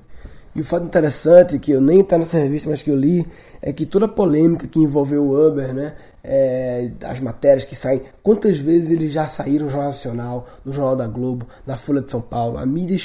E 0.55 0.61
o 0.61 0.63
fato 0.63 0.85
interessante, 0.85 1.57
que 1.59 1.71
eu 1.71 1.79
nem 1.79 2.01
está 2.01 2.17
nessa 2.17 2.37
revista, 2.37 2.69
mas 2.69 2.81
que 2.81 2.89
eu 2.89 2.95
li, 2.95 3.25
é 3.61 3.71
que 3.71 3.85
toda 3.85 4.05
a 4.05 4.09
polêmica 4.09 4.67
que 4.67 4.79
envolveu 4.79 5.23
o 5.23 5.47
Uber, 5.47 5.73
né, 5.73 5.95
é, 6.23 6.91
as 7.05 7.19
matérias 7.19 7.63
que 7.63 7.75
saem, 7.75 8.01
quantas 8.21 8.57
vezes 8.57 8.91
eles 8.91 9.13
já 9.13 9.27
saíram 9.27 9.65
no 9.65 9.71
Jornal 9.71 9.87
Nacional, 9.87 10.47
no 10.65 10.73
Jornal 10.73 10.95
da 10.95 11.07
Globo, 11.07 11.47
na 11.65 11.77
Folha 11.77 12.01
de 12.01 12.11
São 12.11 12.21
Paulo, 12.21 12.57
a 12.57 12.65
mídia 12.65 12.97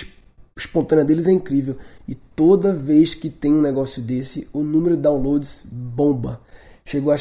espontânea 0.57 1.05
deles 1.05 1.29
é 1.29 1.33
incrível. 1.33 1.77
E 2.09 2.15
toda 2.15 2.73
vez 2.73 3.15
que 3.15 3.29
tem 3.29 3.53
um 3.53 3.61
negócio 3.61 4.03
desse, 4.03 4.49
o 4.53 4.63
número 4.63 4.97
de 4.97 5.03
downloads 5.03 5.65
bomba. 5.71 6.41
Chegou 6.85 7.13
a 7.13 7.17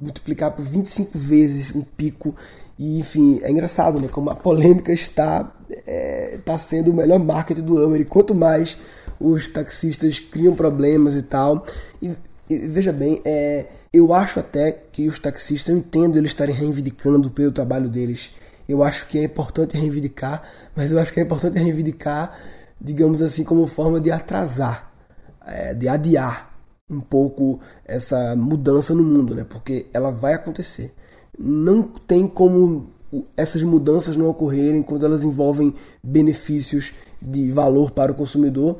multiplicar 0.00 0.52
por 0.52 0.64
25 0.64 1.18
vezes 1.18 1.74
um 1.74 1.82
pico. 1.82 2.34
E 2.78 3.00
enfim, 3.00 3.40
é 3.42 3.50
engraçado, 3.50 4.00
né? 4.00 4.08
Como 4.08 4.30
a 4.30 4.34
polêmica 4.34 4.92
está, 4.92 5.52
é, 5.86 6.36
está 6.36 6.56
sendo 6.56 6.92
o 6.92 6.94
melhor 6.94 7.18
marketing 7.18 7.62
do 7.62 7.84
Uber. 7.84 8.00
E 8.00 8.04
quanto 8.04 8.34
mais 8.34 8.78
os 9.20 9.48
taxistas 9.48 10.18
criam 10.18 10.54
problemas 10.54 11.16
e 11.16 11.22
tal. 11.22 11.64
E, 12.00 12.12
e 12.48 12.56
veja 12.58 12.92
bem, 12.92 13.20
é, 13.24 13.66
eu 13.92 14.12
acho 14.12 14.40
até 14.40 14.72
que 14.72 15.06
os 15.06 15.18
taxistas, 15.18 15.68
eu 15.68 15.78
entendo 15.78 16.18
eles 16.18 16.30
estarem 16.30 16.54
reivindicando 16.54 17.30
pelo 17.30 17.52
trabalho 17.52 17.88
deles. 17.88 18.30
Eu 18.68 18.82
acho 18.82 19.06
que 19.08 19.18
é 19.18 19.24
importante 19.24 19.76
reivindicar, 19.76 20.42
mas 20.76 20.92
eu 20.92 20.98
acho 20.98 21.12
que 21.12 21.20
é 21.20 21.22
importante 21.22 21.58
reivindicar, 21.58 22.38
digamos 22.80 23.22
assim, 23.22 23.42
como 23.42 23.66
forma 23.66 23.98
de 23.98 24.10
atrasar, 24.10 24.92
é, 25.46 25.72
de 25.72 25.88
adiar 25.88 26.54
um 26.90 27.00
pouco 27.00 27.60
essa 27.84 28.34
mudança 28.36 28.94
no 28.94 29.02
mundo, 29.02 29.34
né? 29.34 29.44
Porque 29.48 29.86
ela 29.92 30.10
vai 30.10 30.34
acontecer. 30.34 30.94
Não 31.38 31.82
tem 31.82 32.26
como 32.26 32.90
essas 33.36 33.62
mudanças 33.62 34.16
não 34.16 34.28
ocorrerem 34.28 34.82
quando 34.82 35.04
elas 35.04 35.24
envolvem 35.24 35.74
benefícios 36.02 36.92
de 37.20 37.50
valor 37.50 37.90
para 37.90 38.12
o 38.12 38.14
consumidor. 38.14 38.78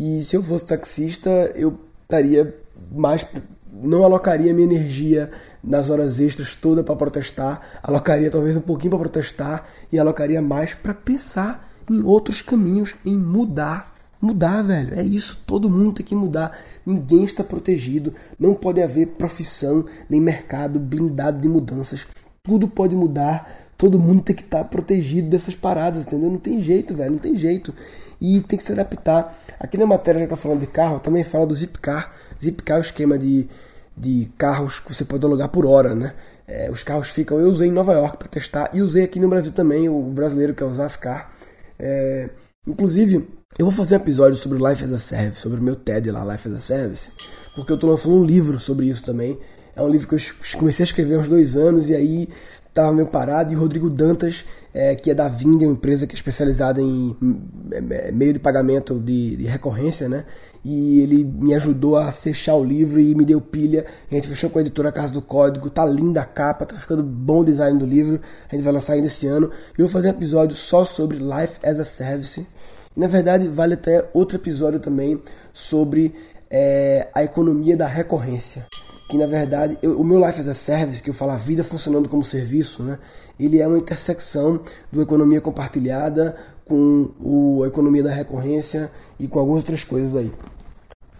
E 0.00 0.24
se 0.24 0.34
eu 0.34 0.42
fosse 0.42 0.64
taxista, 0.64 1.28
eu 1.54 1.78
estaria 2.04 2.56
mais 2.90 3.26
não 3.70 4.02
alocaria 4.02 4.54
minha 4.54 4.66
energia 4.66 5.30
nas 5.62 5.90
horas 5.90 6.18
extras 6.18 6.54
toda 6.54 6.82
para 6.82 6.96
protestar, 6.96 7.60
alocaria 7.82 8.30
talvez 8.30 8.56
um 8.56 8.62
pouquinho 8.62 8.92
para 8.92 9.00
protestar 9.00 9.66
e 9.92 9.98
alocaria 9.98 10.40
mais 10.40 10.72
para 10.72 10.94
pensar 10.94 11.70
em 11.88 12.02
outros 12.02 12.40
caminhos, 12.40 12.94
em 13.04 13.14
mudar. 13.14 13.94
Mudar, 14.22 14.62
velho, 14.62 14.98
é 14.98 15.02
isso, 15.02 15.42
todo 15.46 15.68
mundo 15.68 15.92
tem 15.92 16.06
que 16.06 16.14
mudar. 16.14 16.58
Ninguém 16.84 17.24
está 17.24 17.44
protegido, 17.44 18.14
não 18.38 18.54
pode 18.54 18.80
haver 18.82 19.06
profissão 19.06 19.84
nem 20.08 20.20
mercado 20.20 20.80
blindado 20.80 21.38
de 21.38 21.48
mudanças. 21.48 22.06
Tudo 22.42 22.66
pode 22.66 22.96
mudar, 22.96 23.70
todo 23.76 24.00
mundo 24.00 24.22
tem 24.22 24.34
que 24.34 24.42
estar 24.42 24.64
protegido 24.64 25.28
dessas 25.28 25.54
paradas, 25.54 26.06
entendeu? 26.06 26.30
Não 26.30 26.38
tem 26.38 26.60
jeito, 26.62 26.94
velho, 26.94 27.12
não 27.12 27.18
tem 27.18 27.36
jeito. 27.36 27.74
E 28.20 28.40
tem 28.40 28.58
que 28.58 28.62
se 28.64 28.72
adaptar. 28.72 29.36
Aqui 29.58 29.78
na 29.78 29.86
matéria 29.86 30.18
já 30.18 30.24
está 30.24 30.36
falando 30.36 30.60
de 30.60 30.66
carro, 30.66 31.00
também 31.00 31.24
fala 31.24 31.46
do 31.46 31.54
Zipcar. 31.54 32.12
Zipcar 32.40 32.76
é 32.76 32.80
o 32.80 32.82
esquema 32.82 33.18
de, 33.18 33.48
de 33.96 34.30
carros 34.36 34.78
que 34.78 34.94
você 34.94 35.04
pode 35.04 35.24
alugar 35.24 35.48
por 35.48 35.64
hora, 35.64 35.94
né? 35.94 36.14
É, 36.46 36.70
os 36.70 36.82
carros 36.82 37.08
ficam. 37.10 37.38
Eu 37.38 37.48
usei 37.48 37.68
em 37.68 37.72
Nova 37.72 37.92
York 37.92 38.18
para 38.18 38.28
testar 38.28 38.70
e 38.72 38.82
usei 38.82 39.04
aqui 39.04 39.20
no 39.20 39.28
Brasil 39.28 39.52
também, 39.52 39.88
o 39.88 40.02
brasileiro 40.02 40.54
que 40.54 40.62
é 40.62 40.66
o 40.66 40.74
Zascar. 40.74 41.30
É, 41.78 42.28
inclusive, 42.66 43.26
eu 43.58 43.66
vou 43.66 43.70
fazer 43.72 43.94
um 43.94 43.98
episódio 43.98 44.36
sobre 44.36 44.58
Life 44.58 44.84
as 44.84 44.92
a 44.92 44.98
Service, 44.98 45.40
sobre 45.40 45.60
o 45.60 45.62
meu 45.62 45.76
TED 45.76 46.10
lá, 46.10 46.24
Life 46.24 46.48
as 46.48 46.54
a 46.54 46.60
Service, 46.60 47.10
porque 47.54 47.72
eu 47.72 47.76
estou 47.76 47.88
lançando 47.88 48.16
um 48.16 48.24
livro 48.24 48.58
sobre 48.58 48.86
isso 48.86 49.02
também. 49.02 49.38
É 49.74 49.82
um 49.82 49.88
livro 49.88 50.08
que 50.08 50.14
eu 50.14 50.58
comecei 50.58 50.82
a 50.82 50.86
escrever 50.86 51.14
há 51.14 51.18
uns 51.18 51.28
dois 51.28 51.56
anos 51.56 51.88
e 51.88 51.94
aí 51.94 52.28
estava 52.70 52.92
meio 52.92 53.06
parado. 53.06 53.52
E 53.52 53.56
o 53.56 53.58
Rodrigo 53.58 53.90
Dantas, 53.90 54.44
é, 54.72 54.94
que 54.94 55.10
é 55.10 55.14
da 55.14 55.28
Vind, 55.28 55.62
uma 55.62 55.72
empresa 55.72 56.06
que 56.06 56.14
é 56.14 56.16
especializada 56.16 56.80
em 56.80 57.16
é, 57.72 58.10
meio 58.10 58.32
de 58.32 58.38
pagamento 58.38 58.98
de, 58.98 59.36
de, 59.36 59.44
recorrência, 59.44 60.08
né? 60.08 60.24
E 60.64 61.00
ele 61.00 61.24
me 61.24 61.54
ajudou 61.54 61.96
a 61.96 62.12
fechar 62.12 62.54
o 62.54 62.64
livro 62.64 63.00
e 63.00 63.14
me 63.14 63.24
deu 63.24 63.40
pilha. 63.40 63.84
A 64.10 64.14
gente 64.14 64.28
fechou 64.28 64.50
com 64.50 64.58
a 64.58 64.62
editora 64.62 64.92
Casa 64.92 65.12
do 65.12 65.22
Código. 65.22 65.70
Tá 65.70 65.84
linda 65.84 66.22
a 66.22 66.24
capa, 66.24 66.66
tá 66.66 66.76
ficando 66.76 67.02
bom 67.02 67.40
o 67.40 67.44
design 67.44 67.78
do 67.78 67.86
livro. 67.86 68.20
A 68.50 68.54
gente 68.54 68.64
vai 68.64 68.72
lançar 68.72 68.94
ainda 68.94 69.06
esse 69.06 69.26
ano. 69.26 69.50
Eu 69.76 69.86
vou 69.86 69.88
fazer 69.88 70.08
um 70.08 70.12
episódio 70.12 70.54
só 70.54 70.84
sobre 70.84 71.18
Life 71.18 71.58
as 71.62 71.78
a 71.80 71.84
Service. 71.84 72.46
Na 72.94 73.06
verdade, 73.06 73.48
vale 73.48 73.74
até 73.74 74.08
outro 74.12 74.36
episódio 74.36 74.80
também 74.80 75.20
sobre 75.52 76.14
é, 76.50 77.08
a 77.14 77.24
economia 77.24 77.76
da 77.76 77.86
recorrência 77.86 78.66
que 79.10 79.18
na 79.18 79.26
verdade 79.26 79.76
eu, 79.82 80.00
o 80.00 80.04
meu 80.04 80.24
Life 80.24 80.40
as 80.40 80.46
a 80.46 80.54
Service, 80.54 81.02
que 81.02 81.10
eu 81.10 81.14
falo 81.14 81.32
a 81.32 81.36
vida 81.36 81.64
funcionando 81.64 82.08
como 82.08 82.24
serviço, 82.24 82.84
né, 82.84 82.96
ele 83.38 83.58
é 83.58 83.66
uma 83.66 83.76
intersecção 83.76 84.60
do 84.90 85.02
economia 85.02 85.40
compartilhada 85.40 86.36
com 86.64 87.10
o, 87.20 87.64
a 87.64 87.66
economia 87.66 88.04
da 88.04 88.12
recorrência 88.12 88.88
e 89.18 89.26
com 89.26 89.40
algumas 89.40 89.62
outras 89.62 89.82
coisas 89.82 90.14
aí. 90.14 90.30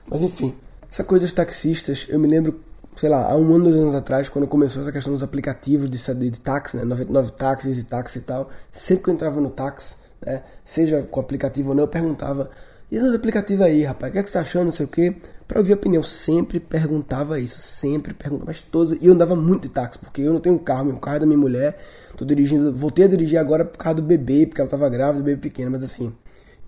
Mas 0.08 0.22
enfim, 0.22 0.54
essa 0.88 1.02
coisa 1.02 1.24
dos 1.24 1.34
taxistas, 1.34 2.06
eu 2.08 2.20
me 2.20 2.28
lembro, 2.28 2.60
sei 2.94 3.08
lá, 3.08 3.28
há 3.28 3.36
um 3.36 3.52
ano, 3.54 3.64
dois 3.64 3.74
anos 3.74 3.94
atrás, 3.96 4.28
quando 4.28 4.46
começou 4.46 4.82
essa 4.82 4.92
questão 4.92 5.12
dos 5.12 5.24
aplicativos 5.24 5.90
de, 5.90 5.98
de, 5.98 6.30
de 6.30 6.40
táxi, 6.40 6.76
né, 6.76 6.84
99 6.84 7.32
táxis 7.32 7.76
e 7.76 7.82
táxi 7.82 8.20
e 8.20 8.22
tal, 8.22 8.50
sempre 8.70 9.02
que 9.02 9.10
eu 9.10 9.14
entrava 9.14 9.40
no 9.40 9.50
táxi, 9.50 9.96
né, 10.24 10.44
seja 10.64 11.02
com 11.02 11.18
aplicativo 11.18 11.70
ou 11.70 11.74
não, 11.74 11.82
eu 11.82 11.88
perguntava, 11.88 12.50
e 12.88 12.96
esses 12.96 13.12
aplicativos 13.12 13.64
aí, 13.64 13.82
rapaz, 13.82 14.10
o 14.10 14.12
que, 14.12 14.18
é 14.20 14.22
que 14.22 14.30
você 14.30 14.38
tá 14.38 14.42
achando, 14.42 14.66
não 14.66 14.72
sei 14.72 14.86
o 14.86 14.88
quê? 14.88 15.16
Para 15.50 15.58
ouvir 15.58 15.72
opinião. 15.72 16.00
Sempre 16.00 16.60
perguntava 16.60 17.40
isso, 17.40 17.58
sempre 17.60 18.14
perguntava, 18.14 18.46
mas 18.46 18.62
todos. 18.62 18.96
E 19.00 19.06
eu 19.06 19.12
andava 19.12 19.34
muito 19.34 19.62
de 19.62 19.68
táxi, 19.68 19.98
porque 19.98 20.22
eu 20.22 20.32
não 20.32 20.38
tenho 20.38 20.56
carro, 20.60 20.84
meu 20.84 20.96
carro 20.96 21.16
é 21.16 21.20
da 21.20 21.26
minha 21.26 21.38
mulher. 21.38 21.76
Tô 22.16 22.24
dirigindo, 22.24 22.72
voltei 22.72 23.06
a 23.06 23.08
dirigir 23.08 23.36
agora 23.36 23.64
por 23.64 23.76
causa 23.76 23.96
do 23.96 24.02
bebê, 24.02 24.46
porque 24.46 24.60
ela 24.60 24.70
tava 24.70 24.88
grávida, 24.88 25.24
bebê 25.24 25.40
pequeno, 25.40 25.72
mas 25.72 25.82
assim, 25.82 26.12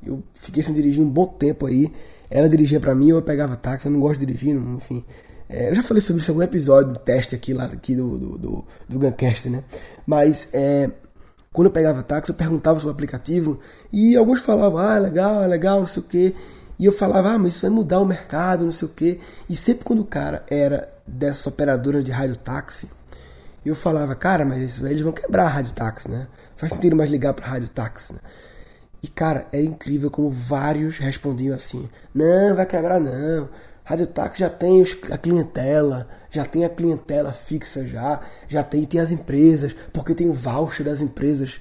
eu 0.04 0.20
fiquei 0.34 0.64
sem 0.64 0.74
dirigir 0.74 1.00
um 1.00 1.08
bom 1.08 1.26
tempo 1.26 1.66
aí. 1.66 1.92
Ela 2.28 2.48
dirigia 2.48 2.80
para 2.80 2.92
mim, 2.92 3.10
eu 3.10 3.22
pegava 3.22 3.54
táxi, 3.54 3.86
eu 3.86 3.92
não 3.92 4.00
gosto 4.00 4.18
de 4.18 4.26
dirigir, 4.26 4.56
enfim. 4.56 5.04
É, 5.48 5.70
eu 5.70 5.74
já 5.76 5.82
falei 5.82 6.00
sobre 6.00 6.20
isso 6.20 6.30
em 6.30 6.34
algum 6.34 6.42
episódio, 6.42 6.98
teste 6.98 7.36
aqui 7.36 7.54
lá 7.54 7.66
aqui 7.66 7.94
do, 7.94 8.18
do, 8.18 8.38
do, 8.38 8.64
do 8.88 8.98
Guncast, 8.98 9.48
né? 9.48 9.62
Mas 10.04 10.48
é, 10.52 10.90
quando 11.52 11.66
eu 11.66 11.72
pegava 11.72 12.02
táxi, 12.02 12.32
eu 12.32 12.36
perguntava 12.36 12.78
sobre 12.78 12.90
o 12.90 12.94
aplicativo 12.94 13.60
e 13.92 14.16
alguns 14.16 14.40
falavam, 14.40 14.78
ah, 14.78 14.96
é 14.96 14.98
legal, 14.98 15.44
é 15.44 15.46
legal, 15.46 15.78
não 15.78 15.86
sei 15.86 16.02
o 16.02 16.06
quê. 16.06 16.34
E 16.82 16.84
eu 16.84 16.90
falava, 16.90 17.30
ah, 17.30 17.38
mas 17.38 17.52
isso 17.52 17.62
vai 17.62 17.70
mudar 17.70 18.00
o 18.00 18.04
mercado, 18.04 18.64
não 18.64 18.72
sei 18.72 18.88
o 18.88 18.90
quê. 18.90 19.20
E 19.48 19.54
sempre 19.54 19.84
quando 19.84 20.00
o 20.00 20.04
cara 20.04 20.44
era 20.50 20.92
dessa 21.06 21.48
operadora 21.48 22.02
de 22.02 22.10
rádio 22.10 22.34
táxi, 22.34 22.90
eu 23.64 23.76
falava, 23.76 24.16
cara, 24.16 24.44
mas 24.44 24.82
eles 24.82 25.00
vão 25.00 25.12
quebrar 25.12 25.44
a 25.44 25.48
rádio 25.48 25.74
táxi, 25.74 26.10
né? 26.10 26.26
Faz 26.56 26.72
sentido 26.72 26.96
mais 26.96 27.08
ligar 27.08 27.34
para 27.34 27.46
rádio 27.46 27.68
táxi, 27.68 28.14
né? 28.14 28.18
E 29.00 29.06
cara, 29.06 29.46
era 29.52 29.62
incrível 29.62 30.10
como 30.10 30.28
vários 30.28 30.98
respondiam 30.98 31.54
assim: 31.54 31.88
não, 32.12 32.56
vai 32.56 32.66
quebrar 32.66 32.98
não. 32.98 33.48
Rádio 33.84 34.08
táxi 34.08 34.40
já 34.40 34.50
tem 34.50 34.82
a 35.08 35.16
clientela, 35.16 36.08
já 36.32 36.44
tem 36.44 36.64
a 36.64 36.68
clientela 36.68 37.32
fixa 37.32 37.86
já, 37.86 38.22
já 38.48 38.64
tem, 38.64 38.84
tem 38.86 38.98
as 38.98 39.12
empresas, 39.12 39.72
porque 39.92 40.16
tem 40.16 40.28
o 40.28 40.32
voucher 40.32 40.84
das 40.84 41.00
empresas. 41.00 41.60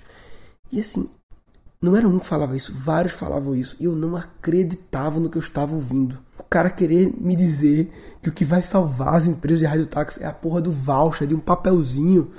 E 0.72 0.80
assim, 0.80 1.08
não 1.82 1.96
era 1.96 2.08
um 2.08 2.20
que 2.20 2.28
falava 2.28 2.56
isso, 2.56 2.74
vários 2.74 3.14
falavam 3.14 3.56
isso. 3.56 3.76
E 3.80 3.86
eu 3.86 3.96
não 3.96 4.16
acreditava 4.16 5.20
no 5.20 5.30
que 5.30 5.38
eu 5.38 5.42
estava 5.42 5.74
ouvindo. 5.74 6.20
O 6.38 6.44
cara 6.44 6.70
querer 6.70 7.12
me 7.18 7.36
dizer 7.36 7.92
que 8.22 8.30
o 8.30 8.32
que 8.32 8.46
vai 8.46 8.62
salvar 8.62 9.16
as 9.16 9.26
empresas 9.26 9.60
de 9.60 9.66
radiotáxi 9.66 10.22
é 10.22 10.28
a 10.28 10.34
porra 10.34 10.62
do 10.62 10.72
voucher, 10.72 11.28
de 11.28 11.34
um 11.34 11.40
papelzinho. 11.40 12.32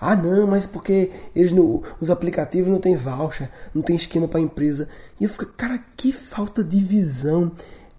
Ah, 0.00 0.16
não, 0.16 0.48
mas 0.48 0.66
porque 0.66 1.12
eles 1.32 1.52
no, 1.52 1.80
os 2.00 2.10
aplicativos 2.10 2.68
não 2.68 2.80
tem 2.80 2.96
voucher, 2.96 3.48
não 3.72 3.82
tem 3.82 3.94
esquema 3.94 4.26
para 4.26 4.40
empresa. 4.40 4.88
E 5.20 5.22
eu 5.22 5.30
fico, 5.30 5.46
cara, 5.56 5.78
que 5.96 6.12
falta 6.12 6.64
de 6.64 6.78
visão. 6.78 7.52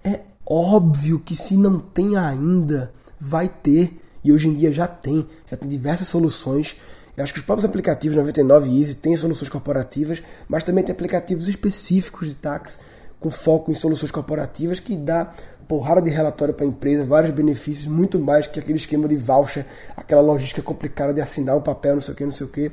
É 0.03 0.19
óbvio 0.45 1.17
que 1.17 1.33
se 1.33 1.55
não 1.55 1.79
tem 1.79 2.17
ainda, 2.17 2.91
vai 3.17 3.47
ter. 3.47 4.01
E 4.21 4.33
hoje 4.33 4.49
em 4.49 4.53
dia 4.53 4.71
já 4.73 4.85
tem, 4.85 5.25
já 5.49 5.55
tem 5.55 5.69
diversas 5.69 6.09
soluções 6.09 6.75
eu 7.15 7.23
acho 7.23 7.33
que 7.33 7.39
os 7.39 7.45
próprios 7.45 7.69
aplicativos 7.69 8.17
99 8.17 8.69
e 8.69 8.81
Easy 8.81 8.95
têm 8.95 9.15
soluções 9.15 9.49
corporativas, 9.49 10.23
mas 10.47 10.63
também 10.63 10.83
tem 10.83 10.93
aplicativos 10.93 11.47
específicos 11.47 12.27
de 12.27 12.35
táxi 12.35 12.79
com 13.19 13.29
foco 13.29 13.71
em 13.71 13.75
soluções 13.75 14.11
corporativas 14.11 14.79
que 14.79 14.95
dá 14.95 15.31
porrada 15.67 16.01
de 16.01 16.09
relatório 16.09 16.53
para 16.53 16.65
a 16.65 16.69
empresa, 16.69 17.05
vários 17.05 17.31
benefícios, 17.31 17.87
muito 17.87 18.19
mais 18.19 18.47
que 18.47 18.59
aquele 18.59 18.77
esquema 18.77 19.07
de 19.07 19.15
voucher, 19.15 19.65
aquela 19.95 20.21
logística 20.21 20.61
complicada 20.61 21.13
de 21.13 21.21
assinar 21.21 21.55
um 21.55 21.61
papel, 21.61 21.95
não 21.95 22.01
sei 22.01 22.13
o 22.13 22.17
que, 22.17 22.25
não 22.25 22.31
sei 22.31 22.45
o 22.45 22.49
que. 22.49 22.71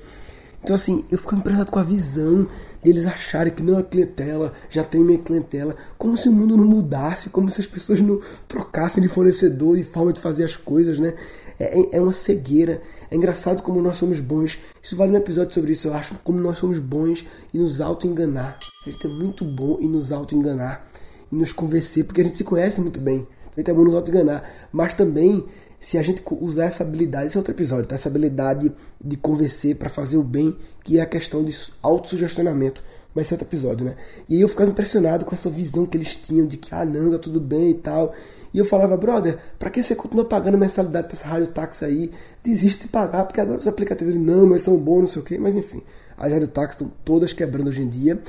Então, 0.62 0.74
assim, 0.76 1.04
eu 1.10 1.16
fico 1.16 1.34
impressionado 1.34 1.70
com 1.70 1.78
a 1.78 1.82
visão 1.82 2.46
deles 2.82 3.06
acharem 3.06 3.52
que 3.52 3.62
não 3.62 3.78
é 3.78 3.82
clientela, 3.82 4.52
já 4.68 4.82
tem 4.82 5.02
minha 5.02 5.18
clientela, 5.18 5.76
como 5.96 6.16
se 6.16 6.28
o 6.28 6.32
mundo 6.32 6.56
não 6.56 6.64
mudasse, 6.64 7.30
como 7.30 7.50
se 7.50 7.60
as 7.60 7.66
pessoas 7.66 8.00
não 8.00 8.20
trocassem 8.48 9.02
de 9.02 9.08
fornecedor 9.08 9.78
e 9.78 9.84
forma 9.84 10.12
de 10.12 10.20
fazer 10.20 10.44
as 10.44 10.56
coisas, 10.56 10.98
né? 10.98 11.14
É, 11.60 11.78
é, 11.78 11.96
é 11.98 12.00
uma 12.00 12.12
cegueira. 12.12 12.80
É 13.10 13.16
engraçado 13.16 13.62
como 13.62 13.82
nós 13.82 13.98
somos 13.98 14.18
bons. 14.18 14.58
Isso 14.82 14.96
vale 14.96 15.12
um 15.12 15.16
episódio 15.16 15.52
sobre 15.52 15.72
isso, 15.72 15.88
eu 15.88 15.94
acho, 15.94 16.14
como 16.24 16.40
nós 16.40 16.56
somos 16.56 16.78
bons 16.78 17.26
e 17.52 17.58
nos 17.58 17.80
auto-enganar. 17.80 18.58
A 18.86 18.90
gente 18.90 19.06
é 19.06 19.10
muito 19.10 19.44
bom 19.44 19.78
em 19.80 19.88
nos 19.88 20.10
auto-enganar 20.10 20.86
e 21.30 21.36
nos 21.36 21.52
convencer, 21.52 22.04
porque 22.04 22.22
a 22.22 22.24
gente 22.24 22.38
se 22.38 22.44
conhece 22.44 22.80
muito 22.80 23.00
bem. 23.00 23.28
Então 23.52 23.52
a 23.56 23.60
gente 23.60 23.70
é 23.70 23.74
bom 23.74 23.84
nos 23.84 23.94
auto-enganar. 23.94 24.42
Mas 24.72 24.94
também 24.94 25.44
se 25.78 25.96
a 25.96 26.02
gente 26.02 26.22
usar 26.40 26.64
essa 26.64 26.82
habilidade, 26.82 27.28
esse 27.28 27.36
é 27.36 27.40
outro 27.40 27.54
episódio, 27.54 27.86
tá? 27.86 27.94
essa 27.94 28.08
habilidade 28.08 28.70
de 29.00 29.16
convencer 29.16 29.76
para 29.76 29.88
fazer 29.88 30.18
o 30.18 30.22
bem, 30.22 30.54
que 30.84 30.98
é 30.98 31.02
a 31.02 31.06
questão 31.06 31.42
de 31.42 31.56
autossugestionamento. 31.82 32.84
Vai 33.14 33.24
ser 33.24 33.34
outro 33.34 33.48
episódio, 33.48 33.84
né? 33.84 33.96
E 34.28 34.36
aí 34.36 34.40
eu 34.40 34.48
ficava 34.48 34.70
impressionado 34.70 35.24
com 35.24 35.34
essa 35.34 35.50
visão 35.50 35.84
que 35.84 35.96
eles 35.96 36.14
tinham 36.14 36.46
de 36.46 36.56
que, 36.56 36.72
ah, 36.74 36.84
não, 36.84 37.10
tá 37.10 37.18
tudo 37.18 37.40
bem 37.40 37.70
e 37.70 37.74
tal. 37.74 38.14
E 38.54 38.58
eu 38.58 38.64
falava, 38.64 38.96
brother, 38.96 39.36
pra 39.58 39.68
que 39.70 39.82
você 39.82 39.94
continua 39.94 40.24
pagando 40.24 40.56
mensalidade 40.56 41.08
pra 41.08 41.16
essa 41.16 41.26
rádio 41.26 41.48
táxi 41.48 41.84
aí? 41.84 42.10
Desiste 42.42 42.82
de 42.82 42.88
pagar, 42.88 43.24
porque 43.24 43.40
agora 43.40 43.58
os 43.58 43.66
aplicativos, 43.66 44.16
não, 44.16 44.46
mas 44.46 44.62
são 44.62 44.76
bons, 44.76 45.00
não 45.00 45.06
sei 45.08 45.22
o 45.22 45.24
quê. 45.24 45.38
Mas 45.38 45.56
enfim, 45.56 45.82
as 46.16 46.32
rádio 46.32 46.48
táxi 46.48 46.74
estão 46.74 46.92
todas 47.04 47.32
quebrando 47.32 47.68
hoje 47.68 47.82
em 47.82 47.88
dia. 47.88 48.20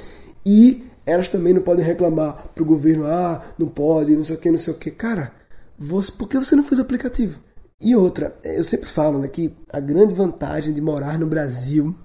E 0.44 0.84
elas 1.06 1.30
também 1.30 1.54
não 1.54 1.62
podem 1.62 1.86
reclamar 1.86 2.48
pro 2.56 2.66
governo, 2.66 3.06
ah, 3.06 3.44
não 3.58 3.68
pode, 3.68 4.16
não 4.16 4.24
sei 4.24 4.36
o 4.36 4.40
que, 4.40 4.50
não 4.50 4.58
sei 4.58 4.74
o 4.74 4.78
que. 4.78 4.90
Cara, 4.90 5.32
você, 5.78 6.12
por 6.12 6.28
que 6.28 6.38
você 6.38 6.56
não 6.56 6.64
fez 6.64 6.80
o 6.80 6.84
aplicativo? 6.84 7.40
E 7.80 7.96
outra, 7.96 8.36
eu 8.44 8.64
sempre 8.64 8.88
falo 8.88 9.20
né, 9.20 9.28
que 9.28 9.52
a 9.72 9.80
grande 9.80 10.14
vantagem 10.14 10.74
de 10.74 10.80
morar 10.80 11.18
no 11.18 11.26
Brasil, 11.26 11.96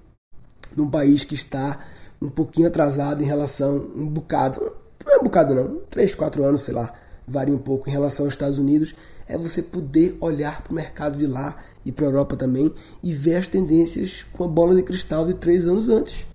num 0.75 0.89
país 0.89 1.23
que 1.23 1.35
está 1.35 1.79
um 2.21 2.29
pouquinho 2.29 2.67
atrasado 2.67 3.23
em 3.23 3.25
relação, 3.25 3.89
um 3.95 4.07
bocado, 4.07 4.59
não 5.05 5.13
é 5.13 5.17
um 5.19 5.23
bocado 5.23 5.53
não, 5.53 5.81
3, 5.89 6.15
4 6.15 6.43
anos, 6.43 6.61
sei 6.61 6.73
lá, 6.73 6.93
varia 7.27 7.53
um 7.53 7.59
pouco 7.59 7.89
em 7.89 7.91
relação 7.91 8.25
aos 8.25 8.33
Estados 8.33 8.57
Unidos, 8.57 8.95
é 9.27 9.37
você 9.37 9.61
poder 9.61 10.17
olhar 10.21 10.61
para 10.63 10.71
o 10.71 10.75
mercado 10.75 11.17
de 11.17 11.27
lá 11.27 11.57
e 11.85 11.91
para 11.91 12.05
a 12.05 12.07
Europa 12.07 12.35
também 12.35 12.73
e 13.03 13.13
ver 13.13 13.35
as 13.35 13.47
tendências 13.47 14.25
com 14.31 14.43
a 14.43 14.47
bola 14.47 14.73
de 14.73 14.83
cristal 14.83 15.25
de 15.25 15.33
três 15.33 15.67
anos 15.67 15.89
antes. 15.89 16.25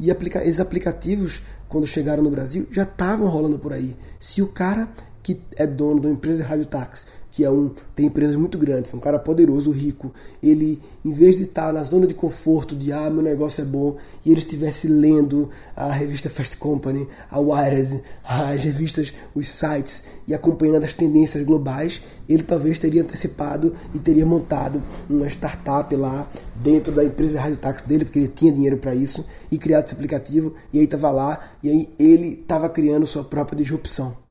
E 0.00 0.10
aplica 0.10 0.42
esses 0.42 0.60
aplicativos, 0.60 1.42
quando 1.68 1.86
chegaram 1.86 2.22
no 2.22 2.30
Brasil, 2.30 2.66
já 2.70 2.82
estavam 2.82 3.28
rolando 3.28 3.58
por 3.58 3.72
aí. 3.72 3.96
Se 4.18 4.42
o 4.42 4.48
cara 4.48 4.88
que 5.22 5.40
é 5.56 5.66
dono 5.66 6.00
de 6.00 6.06
uma 6.06 6.12
empresa 6.12 6.42
de 6.42 6.48
radiotáxi 6.48 7.06
que 7.34 7.42
é 7.42 7.50
um 7.50 7.68
tem 7.96 8.06
empresas 8.06 8.36
muito 8.36 8.56
grandes, 8.56 8.94
um 8.94 9.00
cara 9.00 9.18
poderoso, 9.18 9.72
rico, 9.72 10.14
ele 10.40 10.80
em 11.04 11.12
vez 11.12 11.36
de 11.36 11.42
estar 11.42 11.72
na 11.72 11.82
zona 11.82 12.06
de 12.06 12.14
conforto 12.14 12.76
de 12.76 12.92
ah, 12.92 13.10
meu 13.10 13.22
negócio 13.24 13.60
é 13.60 13.64
bom, 13.64 13.96
e 14.24 14.30
ele 14.30 14.38
estivesse 14.38 14.86
lendo 14.86 15.50
a 15.74 15.90
revista 15.90 16.30
Fast 16.30 16.56
Company, 16.56 17.08
a 17.28 17.40
Wired, 17.40 18.00
as 18.22 18.62
revistas, 18.62 19.12
os 19.34 19.48
sites 19.48 20.04
e 20.28 20.32
acompanhando 20.32 20.84
as 20.84 20.94
tendências 20.94 21.44
globais, 21.44 22.00
ele 22.28 22.44
talvez 22.44 22.78
teria 22.78 23.02
antecipado 23.02 23.74
e 23.92 23.98
teria 23.98 24.24
montado 24.24 24.80
uma 25.10 25.26
startup 25.26 25.92
lá 25.96 26.30
dentro 26.54 26.94
da 26.94 27.04
empresa 27.04 27.32
de 27.32 27.38
radiotáxi 27.38 27.88
dele, 27.88 28.04
porque 28.04 28.20
ele 28.20 28.28
tinha 28.28 28.52
dinheiro 28.52 28.76
para 28.76 28.94
isso, 28.94 29.26
e 29.50 29.58
criado 29.58 29.86
esse 29.86 29.94
aplicativo, 29.94 30.54
e 30.72 30.78
aí 30.78 30.84
estava 30.84 31.10
lá, 31.10 31.40
e 31.64 31.68
aí 31.68 31.88
ele 31.98 32.38
estava 32.40 32.68
criando 32.68 33.04
sua 33.08 33.24
própria 33.24 33.56
disrupção 33.58 34.23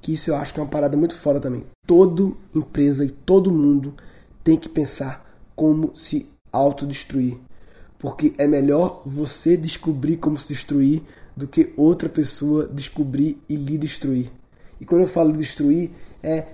que 0.00 0.12
isso 0.12 0.30
eu 0.30 0.36
acho 0.36 0.54
que 0.54 0.60
é 0.60 0.62
uma 0.62 0.68
parada 0.68 0.96
muito 0.96 1.16
fora 1.16 1.40
também. 1.40 1.64
Toda 1.86 2.32
empresa 2.54 3.04
e 3.04 3.10
todo 3.10 3.50
mundo 3.50 3.94
tem 4.44 4.56
que 4.56 4.68
pensar 4.68 5.26
como 5.54 5.96
se 5.96 6.28
autodestruir. 6.52 7.36
Porque 7.98 8.32
é 8.38 8.46
melhor 8.46 9.02
você 9.04 9.56
descobrir 9.56 10.16
como 10.18 10.38
se 10.38 10.48
destruir 10.48 11.02
do 11.36 11.46
que 11.46 11.72
outra 11.76 12.08
pessoa 12.08 12.66
descobrir 12.66 13.42
e 13.48 13.56
lhe 13.56 13.76
destruir. 13.76 14.30
E 14.80 14.84
quando 14.84 15.02
eu 15.02 15.08
falo 15.08 15.32
destruir, 15.32 15.90
é 16.22 16.46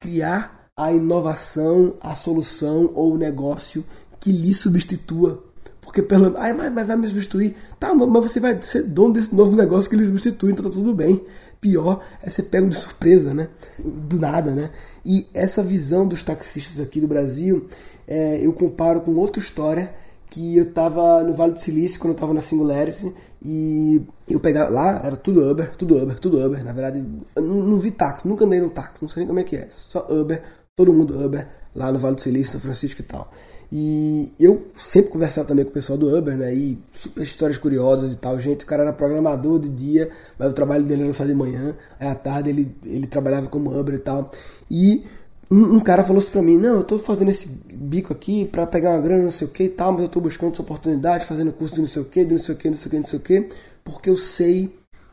criar 0.00 0.68
a 0.76 0.92
inovação, 0.92 1.94
a 2.00 2.14
solução 2.14 2.90
ou 2.94 3.12
o 3.12 3.18
negócio 3.18 3.84
que 4.20 4.30
lhe 4.30 4.54
substitua. 4.54 5.44
Porque 5.80 6.00
pelo 6.00 6.36
ai, 6.38 6.52
mas, 6.52 6.72
mas 6.72 6.86
vai 6.86 6.96
me 6.96 7.08
substituir. 7.08 7.56
Tá, 7.78 7.92
mas 7.92 8.08
você 8.08 8.38
vai 8.38 8.60
ser 8.62 8.84
dono 8.84 9.14
desse 9.14 9.34
novo 9.34 9.56
negócio 9.56 9.90
que 9.90 9.96
lhe 9.96 10.06
substitui, 10.06 10.52
então 10.52 10.64
tá 10.64 10.70
tudo 10.70 10.94
bem 10.94 11.20
pior 11.62 12.04
é 12.20 12.28
ser 12.28 12.42
pego 12.42 12.68
de 12.68 12.74
surpresa, 12.74 13.32
né? 13.32 13.48
Do 13.78 14.18
nada, 14.18 14.50
né? 14.50 14.70
E 15.06 15.28
essa 15.32 15.62
visão 15.62 16.06
dos 16.06 16.24
taxistas 16.24 16.84
aqui 16.84 17.00
do 17.00 17.06
Brasil, 17.06 17.68
é, 18.06 18.44
eu 18.44 18.52
comparo 18.52 19.00
com 19.00 19.14
outra 19.14 19.40
história 19.40 19.94
que 20.28 20.56
eu 20.56 20.72
tava 20.72 21.22
no 21.22 21.34
Vale 21.34 21.52
do 21.52 21.60
Silício 21.60 22.00
quando 22.00 22.14
eu 22.14 22.18
tava 22.18 22.34
na 22.34 22.40
Singularity 22.40 23.14
e 23.44 24.02
eu 24.28 24.40
pegava 24.40 24.70
lá, 24.70 25.00
era 25.04 25.16
tudo 25.16 25.48
Uber, 25.48 25.76
tudo 25.76 25.96
Uber, 25.96 26.18
tudo 26.18 26.44
Uber. 26.44 26.64
Na 26.64 26.72
verdade, 26.72 27.04
eu 27.36 27.42
não, 27.42 27.62
não 27.62 27.78
vi 27.78 27.92
táxi, 27.92 28.26
nunca 28.26 28.44
andei 28.44 28.60
num 28.60 28.68
táxi, 28.68 29.02
não 29.02 29.08
sei 29.08 29.20
nem 29.20 29.28
como 29.28 29.38
é 29.38 29.44
que 29.44 29.56
é. 29.56 29.68
Só 29.70 30.06
Uber, 30.10 30.42
todo 30.74 30.92
mundo 30.92 31.24
Uber 31.24 31.46
lá 31.74 31.92
no 31.92 31.98
Vale 31.98 32.16
do 32.16 32.20
Silício, 32.20 32.52
São 32.52 32.60
Francisco 32.60 33.00
e 33.00 33.04
tal. 33.04 33.30
E 33.74 34.30
eu 34.38 34.66
sempre 34.76 35.10
conversava 35.10 35.48
também 35.48 35.64
com 35.64 35.70
o 35.70 35.72
pessoal 35.72 35.98
do 35.98 36.14
Uber, 36.14 36.36
né? 36.36 36.54
E 36.54 36.78
super 36.92 37.22
histórias 37.22 37.56
curiosas 37.56 38.12
e 38.12 38.16
tal. 38.16 38.38
Gente, 38.38 38.64
o 38.64 38.66
cara 38.66 38.82
era 38.82 38.92
programador 38.92 39.58
de 39.58 39.70
dia, 39.70 40.10
mas 40.38 40.50
o 40.50 40.52
trabalho 40.52 40.84
dele 40.84 41.04
era 41.04 41.12
só 41.14 41.24
de 41.24 41.34
manhã. 41.34 41.74
Aí 41.98 42.06
à 42.06 42.14
tarde 42.14 42.50
ele, 42.50 42.76
ele 42.84 43.06
trabalhava 43.06 43.46
como 43.46 43.74
Uber 43.74 43.94
e 43.94 43.98
tal. 43.98 44.30
E 44.70 45.06
um, 45.50 45.76
um 45.76 45.80
cara 45.80 46.04
falou 46.04 46.20
assim 46.20 46.30
pra 46.30 46.42
mim: 46.42 46.58
Não, 46.58 46.76
eu 46.76 46.84
tô 46.84 46.98
fazendo 46.98 47.30
esse 47.30 47.48
bico 47.72 48.12
aqui 48.12 48.44
pra 48.44 48.66
pegar 48.66 48.90
uma 48.90 49.00
grana, 49.00 49.22
não 49.22 49.30
sei 49.30 49.46
o 49.46 49.50
que 49.50 49.64
e 49.64 49.68
tal, 49.70 49.92
mas 49.92 50.02
eu 50.02 50.08
tô 50.10 50.20
buscando 50.20 50.52
essa 50.52 50.60
oportunidade, 50.60 51.24
fazendo 51.24 51.50
curso 51.50 51.74
de 51.76 51.80
não 51.80 51.88
sei 51.88 52.02
o 52.02 52.04
que, 52.04 52.26
de 52.26 52.32
não 52.32 52.38
sei 52.38 52.54
o 52.54 52.58
que, 52.58 52.68
não 52.68 52.76
sei 52.76 52.88
o 52.88 52.90
que, 52.90 52.98
não 52.98 53.06
sei 53.06 53.18
o 53.18 53.22
que, 53.22 53.48
porque 53.82 54.10
eu 54.10 54.18
sei 54.18 54.70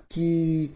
que 0.10 0.70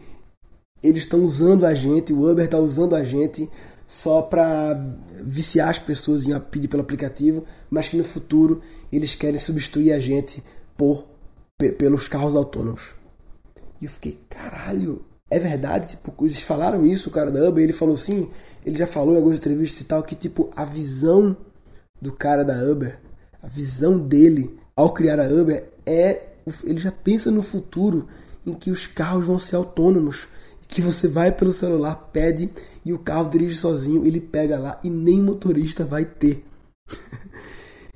eles 0.82 1.04
estão 1.04 1.20
usando 1.20 1.66
a 1.66 1.74
gente, 1.74 2.14
o 2.14 2.30
Uber 2.30 2.46
está 2.46 2.58
usando 2.58 2.96
a 2.96 3.04
gente 3.04 3.46
só 3.94 4.22
para 4.22 4.74
viciar 5.22 5.68
as 5.68 5.78
pessoas 5.78 6.26
em 6.26 6.36
pedir 6.40 6.66
pelo 6.66 6.82
aplicativo, 6.82 7.44
mas 7.70 7.88
que 7.88 7.96
no 7.96 8.02
futuro 8.02 8.60
eles 8.90 9.14
querem 9.14 9.38
substituir 9.38 9.92
a 9.92 10.00
gente 10.00 10.42
por 10.76 11.06
pelos 11.78 12.08
carros 12.08 12.34
autônomos. 12.34 12.96
E 13.80 13.84
eu 13.84 13.90
fiquei, 13.90 14.18
caralho, 14.28 15.04
é 15.30 15.38
verdade? 15.38 15.90
Tipo, 15.90 16.12
eles 16.26 16.42
falaram 16.42 16.84
isso, 16.84 17.08
o 17.08 17.12
cara 17.12 17.30
da 17.30 17.48
Uber, 17.48 17.62
ele 17.62 17.72
falou 17.72 17.96
sim, 17.96 18.28
ele 18.66 18.76
já 18.76 18.86
falou 18.88 19.14
em 19.14 19.18
algumas 19.18 19.38
entrevistas 19.38 19.82
e 19.82 19.84
tal, 19.84 20.02
que 20.02 20.16
tipo, 20.16 20.50
a 20.56 20.64
visão 20.64 21.36
do 22.02 22.12
cara 22.12 22.44
da 22.44 22.64
Uber, 22.64 22.98
a 23.40 23.46
visão 23.46 24.00
dele 24.00 24.58
ao 24.74 24.92
criar 24.92 25.20
a 25.20 25.28
Uber 25.28 25.68
é, 25.86 26.30
ele 26.64 26.80
já 26.80 26.90
pensa 26.90 27.30
no 27.30 27.42
futuro 27.42 28.08
em 28.44 28.54
que 28.54 28.72
os 28.72 28.88
carros 28.88 29.24
vão 29.24 29.38
ser 29.38 29.54
autônomos 29.54 30.26
que 30.68 30.82
você 30.82 31.08
vai 31.08 31.32
pelo 31.32 31.52
celular, 31.52 32.10
pede 32.12 32.50
e 32.84 32.92
o 32.92 32.98
carro 32.98 33.30
dirige 33.30 33.56
sozinho, 33.56 34.06
ele 34.06 34.20
pega 34.20 34.58
lá 34.58 34.80
e 34.82 34.90
nem 34.90 35.20
motorista 35.20 35.84
vai 35.84 36.04
ter. 36.04 36.44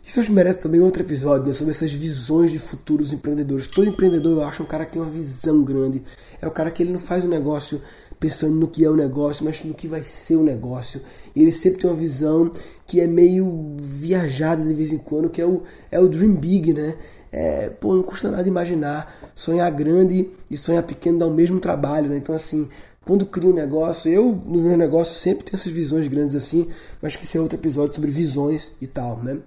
Isso 0.08 0.20
acho 0.20 0.30
que 0.30 0.34
merece 0.34 0.60
também 0.60 0.80
outro 0.80 1.02
episódio 1.02 1.46
né, 1.46 1.52
sobre 1.52 1.72
essas 1.72 1.92
visões 1.92 2.50
de 2.50 2.58
futuros 2.58 3.12
empreendedores. 3.12 3.66
Todo 3.66 3.88
empreendedor 3.88 4.38
eu 4.38 4.44
acho 4.44 4.62
um 4.62 4.66
cara 4.66 4.86
que 4.86 4.92
tem 4.92 5.02
uma 5.02 5.10
visão 5.10 5.62
grande. 5.62 6.02
É 6.40 6.46
o 6.46 6.50
cara 6.50 6.70
que 6.70 6.82
ele 6.82 6.92
não 6.92 6.98
faz 6.98 7.24
um 7.24 7.28
negócio 7.28 7.82
pensando 8.18 8.54
no 8.54 8.66
que 8.66 8.84
é 8.84 8.88
o 8.88 8.96
negócio, 8.96 9.44
mas 9.44 9.62
no 9.64 9.74
que 9.74 9.86
vai 9.86 10.02
ser 10.04 10.36
o 10.36 10.42
negócio. 10.42 11.02
E 11.36 11.42
ele 11.42 11.52
sempre 11.52 11.82
tem 11.82 11.90
uma 11.90 11.96
visão 11.96 12.50
que 12.86 13.00
é 13.00 13.06
meio 13.06 13.76
viajada 13.78 14.64
de 14.64 14.72
vez 14.72 14.92
em 14.92 14.98
quando, 14.98 15.28
que 15.28 15.42
é 15.42 15.46
o, 15.46 15.62
é 15.90 16.00
o 16.00 16.08
Dream 16.08 16.34
Big, 16.34 16.72
né? 16.72 16.96
É, 17.30 17.68
pô, 17.68 17.94
não 17.94 18.02
custa 18.02 18.30
nada 18.30 18.48
imaginar. 18.48 19.30
Sonhar 19.34 19.70
grande 19.70 20.30
e 20.50 20.56
sonhar 20.56 20.82
pequeno 20.82 21.18
dá 21.18 21.26
o 21.26 21.30
mesmo 21.30 21.60
trabalho, 21.60 22.08
né? 22.08 22.16
Então, 22.16 22.34
assim, 22.34 22.68
quando 23.08 23.24
crio 23.24 23.50
um 23.50 23.54
negócio, 23.54 24.10
eu 24.10 24.40
no 24.44 24.60
meu 24.60 24.76
negócio 24.76 25.14
sempre 25.14 25.44
tenho 25.44 25.56
essas 25.56 25.72
visões 25.72 26.06
grandes 26.08 26.36
assim, 26.36 26.68
mas 27.00 27.16
que 27.16 27.24
esse 27.24 27.38
é 27.38 27.40
outro 27.40 27.58
episódio 27.58 27.94
sobre 27.94 28.10
visões 28.10 28.74
e 28.80 28.86
tal, 28.86 29.18
né? 29.22 29.38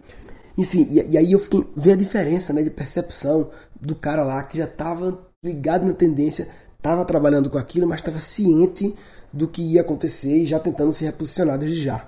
Enfim, 0.58 0.88
e, 0.90 1.12
e 1.12 1.18
aí 1.18 1.32
eu 1.32 1.40
fiquei 1.40 1.64
ver 1.76 1.94
a 1.94 1.96
diferença 1.96 2.54
né, 2.54 2.64
de 2.64 2.70
percepção 2.70 3.50
do 3.80 3.96
cara 3.96 4.24
lá 4.24 4.44
que 4.44 4.58
já 4.58 4.66
estava 4.66 5.28
ligado 5.44 5.86
na 5.86 5.94
tendência, 5.94 6.48
estava 6.78 7.06
trabalhando 7.06 7.50
com 7.50 7.58
aquilo, 7.58 7.88
mas 7.88 8.00
estava 8.00 8.20
ciente 8.20 8.96
do 9.32 9.48
que 9.48 9.62
ia 9.62 9.82
acontecer 9.82 10.38
e 10.38 10.46
já 10.46 10.60
tentando 10.60 10.92
se 10.92 11.06
reposicionar 11.06 11.58
desde 11.58 11.84
já. 11.84 12.08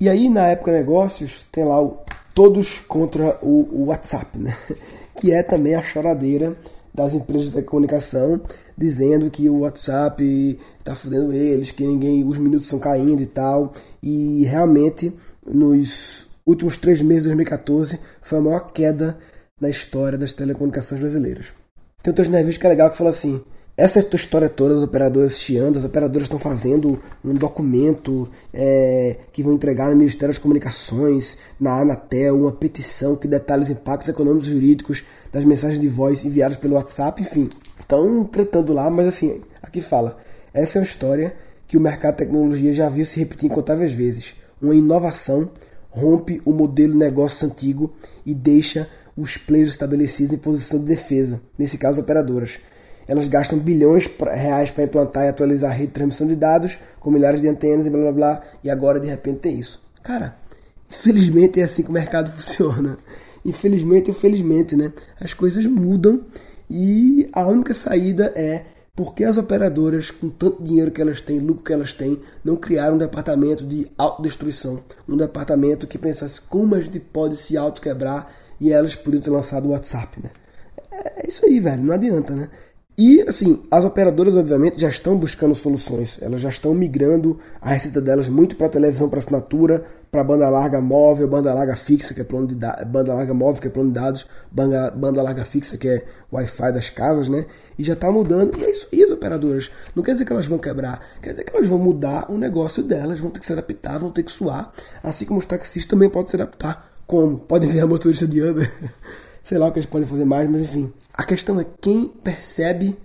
E 0.00 0.08
aí 0.08 0.28
na 0.28 0.46
época 0.48 0.72
negócios 0.72 1.44
tem 1.52 1.64
lá 1.64 1.82
o 1.82 1.98
todos 2.32 2.80
contra 2.80 3.38
o, 3.42 3.68
o 3.70 3.84
WhatsApp, 3.86 4.38
né? 4.38 4.56
Que 5.16 5.32
é 5.32 5.42
também 5.42 5.74
a 5.74 5.82
choradeira 5.82 6.56
das 6.92 7.14
empresas 7.14 7.52
de 7.52 7.62
comunicação 7.62 8.40
dizendo 8.76 9.30
que 9.30 9.48
o 9.48 9.60
WhatsApp 9.60 10.58
está 10.78 10.94
fudendo 10.94 11.32
eles, 11.32 11.70
que 11.70 11.86
ninguém, 11.86 12.24
os 12.24 12.38
minutos 12.38 12.66
estão 12.66 12.78
caindo 12.78 13.22
e 13.22 13.26
tal. 13.26 13.72
E 14.02 14.44
realmente 14.44 15.12
nos 15.46 16.26
últimos 16.46 16.76
três 16.76 17.00
meses 17.00 17.24
de 17.24 17.28
2014 17.30 17.98
foi 18.22 18.38
a 18.38 18.42
maior 18.42 18.72
queda 18.72 19.16
na 19.60 19.68
história 19.68 20.18
das 20.18 20.32
telecomunicações 20.32 21.00
brasileiras. 21.00 21.46
Tem 22.02 22.12
um 22.12 22.14
texto 22.14 22.30
na 22.30 22.38
revista 22.38 22.60
que 22.60 22.66
é 22.66 22.70
legal 22.70 22.90
que 22.90 22.98
fala 22.98 23.10
assim: 23.10 23.42
essa 23.76 24.00
tua 24.02 24.16
história 24.16 24.48
toda 24.48 24.74
das 24.74 24.84
operadoras 24.84 25.40
chiando, 25.40 25.78
as 25.78 25.84
operadoras 25.84 26.26
estão 26.26 26.38
fazendo 26.38 27.00
um 27.24 27.34
documento 27.34 28.30
é, 28.52 29.16
que 29.32 29.42
vão 29.42 29.54
entregar 29.54 29.90
no 29.90 29.96
Ministério 29.96 30.28
das 30.28 30.38
Comunicações, 30.38 31.38
na 31.58 31.80
Anatel, 31.80 32.38
uma 32.38 32.52
petição 32.52 33.16
que 33.16 33.26
detalha 33.26 33.64
os 33.64 33.70
impactos 33.70 34.08
econômicos 34.08 34.46
e 34.46 34.52
jurídicos 34.52 35.04
das 35.32 35.44
mensagens 35.44 35.80
de 35.80 35.88
voz 35.88 36.24
enviadas 36.24 36.56
pelo 36.56 36.76
WhatsApp, 36.76 37.20
enfim. 37.20 37.48
Estão 37.80 38.24
tratando 38.24 38.72
lá, 38.72 38.88
mas 38.88 39.08
assim, 39.08 39.42
aqui 39.60 39.80
fala. 39.80 40.18
Essa 40.52 40.78
é 40.78 40.80
uma 40.80 40.86
história 40.86 41.34
que 41.66 41.76
o 41.76 41.80
mercado 41.80 42.12
de 42.12 42.18
tecnologia 42.18 42.72
já 42.72 42.88
viu 42.88 43.04
se 43.04 43.18
repetir 43.18 43.50
incontáveis 43.50 43.90
vezes. 43.90 44.36
Uma 44.62 44.76
inovação 44.76 45.50
rompe 45.90 46.40
o 46.44 46.52
modelo 46.52 46.92
de 46.92 46.98
negócio 46.98 47.44
antigo 47.48 47.92
e 48.24 48.34
deixa 48.34 48.88
os 49.16 49.36
players 49.36 49.72
estabelecidos 49.72 50.32
em 50.32 50.38
posição 50.38 50.78
de 50.78 50.86
defesa, 50.86 51.40
nesse 51.58 51.76
caso 51.76 52.00
operadoras. 52.00 52.58
Elas 53.06 53.28
gastam 53.28 53.58
bilhões 53.58 54.06
de 54.06 54.24
reais 54.24 54.70
para 54.70 54.84
implantar 54.84 55.24
e 55.24 55.28
atualizar 55.28 55.70
a 55.70 55.74
rede 55.74 55.88
de 55.88 55.92
transmissão 55.92 56.26
de 56.26 56.36
dados, 56.36 56.78
com 57.00 57.10
milhares 57.10 57.40
de 57.40 57.48
antenas 57.48 57.86
e 57.86 57.90
blá 57.90 58.00
blá 58.02 58.12
blá, 58.12 58.42
e 58.62 58.70
agora 58.70 59.00
de 59.00 59.08
repente 59.08 59.40
tem 59.40 59.58
isso. 59.58 59.82
Cara, 60.02 60.36
infelizmente 60.90 61.60
é 61.60 61.64
assim 61.64 61.82
que 61.82 61.90
o 61.90 61.92
mercado 61.92 62.30
funciona. 62.32 62.96
Infelizmente 63.44 64.10
ou 64.10 64.16
felizmente, 64.16 64.74
né? 64.74 64.92
As 65.20 65.34
coisas 65.34 65.66
mudam 65.66 66.22
e 66.70 67.28
a 67.32 67.46
única 67.46 67.74
saída 67.74 68.32
é 68.34 68.64
porque 68.96 69.24
as 69.24 69.36
operadoras, 69.36 70.10
com 70.10 70.28
tanto 70.28 70.62
dinheiro 70.62 70.90
que 70.90 71.02
elas 71.02 71.20
têm, 71.20 71.40
lucro 71.40 71.64
que 71.64 71.72
elas 71.72 71.92
têm, 71.92 72.20
não 72.44 72.54
criaram 72.54 72.94
um 72.94 72.98
departamento 72.98 73.64
de 73.64 73.90
autodestruição. 73.98 74.82
Um 75.08 75.16
departamento 75.16 75.86
que 75.86 75.98
pensasse 75.98 76.40
como 76.40 76.76
a 76.76 76.80
gente 76.80 77.00
pode 77.00 77.36
se 77.36 77.56
autoquebrar 77.56 78.28
e 78.60 78.72
elas 78.72 78.94
podiam 78.94 79.20
ter 79.20 79.30
lançado 79.30 79.66
o 79.66 79.70
WhatsApp, 79.70 80.22
né? 80.22 80.30
É 80.92 81.26
isso 81.26 81.44
aí, 81.44 81.58
velho. 81.58 81.82
Não 81.82 81.92
adianta, 81.92 82.34
né? 82.34 82.48
E, 82.96 83.24
assim, 83.26 83.60
as 83.72 83.84
operadoras, 83.84 84.36
obviamente, 84.36 84.80
já 84.80 84.88
estão 84.88 85.18
buscando 85.18 85.52
soluções. 85.52 86.16
Elas 86.22 86.40
já 86.40 86.48
estão 86.48 86.72
migrando 86.72 87.36
a 87.60 87.70
receita 87.70 88.00
delas 88.00 88.28
muito 88.28 88.54
para 88.54 88.68
televisão 88.68 89.08
para 89.08 89.18
assinatura, 89.18 89.84
para 90.12 90.22
banda 90.22 90.48
larga 90.48 90.80
móvel, 90.80 91.26
banda 91.26 91.52
larga 91.52 91.74
fixa, 91.74 92.14
que 92.14 92.20
é 92.20 92.24
plano 92.24 92.46
de 92.46 92.54
banda 92.54 93.12
larga 93.12 93.34
móvel, 93.34 93.60
que 93.60 93.66
é 93.66 93.70
plano 93.70 93.88
de 93.88 93.94
dados, 93.94 94.26
banda, 94.48 94.92
banda 94.92 95.20
larga 95.22 95.44
fixa, 95.44 95.76
que 95.76 95.88
é 95.88 96.04
Wi-Fi 96.32 96.72
das 96.72 96.88
casas, 96.88 97.28
né? 97.28 97.46
E 97.76 97.82
já 97.82 97.94
está 97.94 98.12
mudando. 98.12 98.56
E 98.56 98.62
é 98.62 98.70
isso 98.70 98.86
aí, 98.92 99.02
as 99.02 99.10
operadoras. 99.10 99.72
Não 99.96 100.04
quer 100.04 100.12
dizer 100.12 100.24
que 100.24 100.32
elas 100.32 100.46
vão 100.46 100.58
quebrar, 100.58 101.00
quer 101.20 101.30
dizer 101.30 101.42
que 101.42 101.56
elas 101.56 101.66
vão 101.66 101.78
mudar 101.78 102.30
o 102.30 102.38
negócio 102.38 102.80
delas, 102.80 103.18
vão 103.18 103.30
ter 103.30 103.40
que 103.40 103.46
se 103.46 103.52
adaptar, 103.52 103.98
vão 103.98 104.12
ter 104.12 104.22
que 104.22 104.30
suar. 104.30 104.72
Assim 105.02 105.24
como 105.24 105.40
os 105.40 105.46
taxistas 105.46 105.86
também 105.86 106.08
podem 106.08 106.30
se 106.30 106.36
adaptar. 106.36 106.92
Como? 107.08 107.40
Pode 107.40 107.66
ver 107.66 107.80
a 107.80 107.88
motorista 107.88 108.24
de 108.24 108.40
Uber. 108.40 108.72
Sei 109.42 109.58
lá 109.58 109.66
o 109.66 109.72
que 109.72 109.80
eles 109.80 109.90
podem 109.90 110.06
fazer 110.06 110.24
mais, 110.24 110.48
mas 110.48 110.60
enfim. 110.60 110.92
A 111.16 111.22
questão 111.22 111.60
é 111.60 111.66
quem 111.80 112.08
percebe 112.08 112.96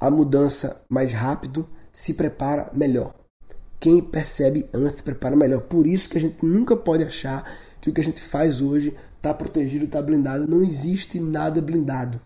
a 0.00 0.10
mudança 0.10 0.82
mais 0.88 1.12
rápido 1.12 1.64
se 1.92 2.12
prepara 2.12 2.68
melhor. 2.74 3.14
Quem 3.78 4.02
percebe 4.02 4.68
antes 4.74 4.96
se 4.96 5.02
prepara 5.04 5.36
melhor. 5.36 5.60
Por 5.60 5.86
isso 5.86 6.08
que 6.08 6.18
a 6.18 6.20
gente 6.20 6.44
nunca 6.44 6.76
pode 6.76 7.04
achar 7.04 7.48
que 7.80 7.88
o 7.88 7.92
que 7.92 8.00
a 8.00 8.04
gente 8.04 8.20
faz 8.20 8.60
hoje 8.60 8.96
está 9.16 9.32
protegido, 9.32 9.84
está 9.84 10.02
blindado. 10.02 10.48
Não 10.48 10.60
existe 10.60 11.20
nada 11.20 11.62
blindado. 11.62 12.20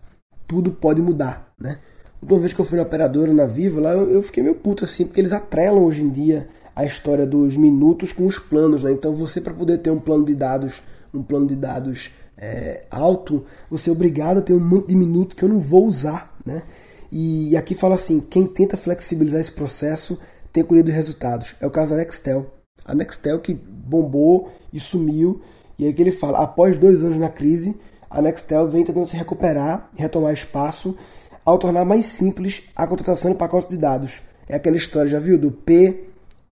Tudo 0.47 0.71
pode 0.71 1.03
mudar, 1.03 1.53
né? 1.59 1.77
Uma 2.19 2.39
vez 2.39 2.51
que 2.51 2.59
eu 2.59 2.65
fui 2.65 2.77
na 2.77 2.83
operadora 2.83 3.31
na 3.31 3.45
Viva, 3.45 3.79
lá 3.79 3.93
eu, 3.93 4.09
eu 4.09 4.23
fiquei 4.23 4.41
meio 4.41 4.55
puto 4.55 4.85
assim, 4.85 5.05
porque 5.05 5.21
eles 5.21 5.33
atrelam 5.33 5.85
hoje 5.85 6.01
em 6.01 6.09
dia 6.09 6.47
a 6.75 6.83
história 6.83 7.27
dos 7.27 7.55
minutos 7.55 8.11
com 8.11 8.25
os 8.25 8.39
planos, 8.39 8.81
né? 8.81 8.91
Então 8.91 9.15
você 9.15 9.39
para 9.39 9.53
poder 9.53 9.77
ter 9.77 9.91
um 9.91 9.99
plano 9.99 10.25
de 10.25 10.33
dados, 10.33 10.81
um 11.13 11.21
plano 11.21 11.45
de 11.45 11.55
dados 11.55 12.09
é, 12.41 12.85
alto, 12.89 13.45
você 13.69 13.91
é 13.91 13.93
obrigado 13.93 14.39
a 14.39 14.41
ter 14.41 14.53
um 14.53 14.59
monte 14.59 14.87
de 14.87 14.95
minutos 14.95 15.35
que 15.37 15.43
eu 15.43 15.49
não 15.49 15.59
vou 15.59 15.85
usar, 15.85 16.35
né? 16.43 16.63
E 17.11 17.55
aqui 17.55 17.75
fala 17.75 17.93
assim, 17.93 18.19
quem 18.19 18.47
tenta 18.47 18.75
flexibilizar 18.75 19.39
esse 19.39 19.51
processo 19.51 20.17
tem 20.51 20.63
colhido 20.63 20.89
resultados. 20.89 21.55
É 21.61 21.67
o 21.67 21.71
caso 21.71 21.91
da 21.91 21.97
Nextel. 21.97 22.51
A 22.83 22.95
Nextel 22.95 23.39
que 23.39 23.53
bombou 23.53 24.49
e 24.73 24.79
sumiu, 24.79 25.41
e 25.77 25.85
aí 25.85 25.93
que 25.93 26.01
ele 26.01 26.11
fala, 26.11 26.39
após 26.39 26.77
dois 26.77 27.01
anos 27.03 27.17
na 27.17 27.29
crise, 27.29 27.77
a 28.09 28.21
Nextel 28.21 28.67
vem 28.69 28.83
tentando 28.83 29.05
se 29.05 29.15
recuperar 29.15 29.89
e 29.95 30.01
retomar 30.01 30.33
espaço 30.33 30.97
ao 31.45 31.59
tornar 31.59 31.85
mais 31.85 32.07
simples 32.07 32.63
a 32.75 32.87
contratação 32.87 33.31
de 33.31 33.37
pacotes 33.37 33.69
de 33.69 33.77
dados. 33.77 34.21
É 34.49 34.55
aquela 34.55 34.77
história, 34.77 35.11
já 35.11 35.19
viu? 35.19 35.37
Do 35.37 35.51
P, 35.51 36.05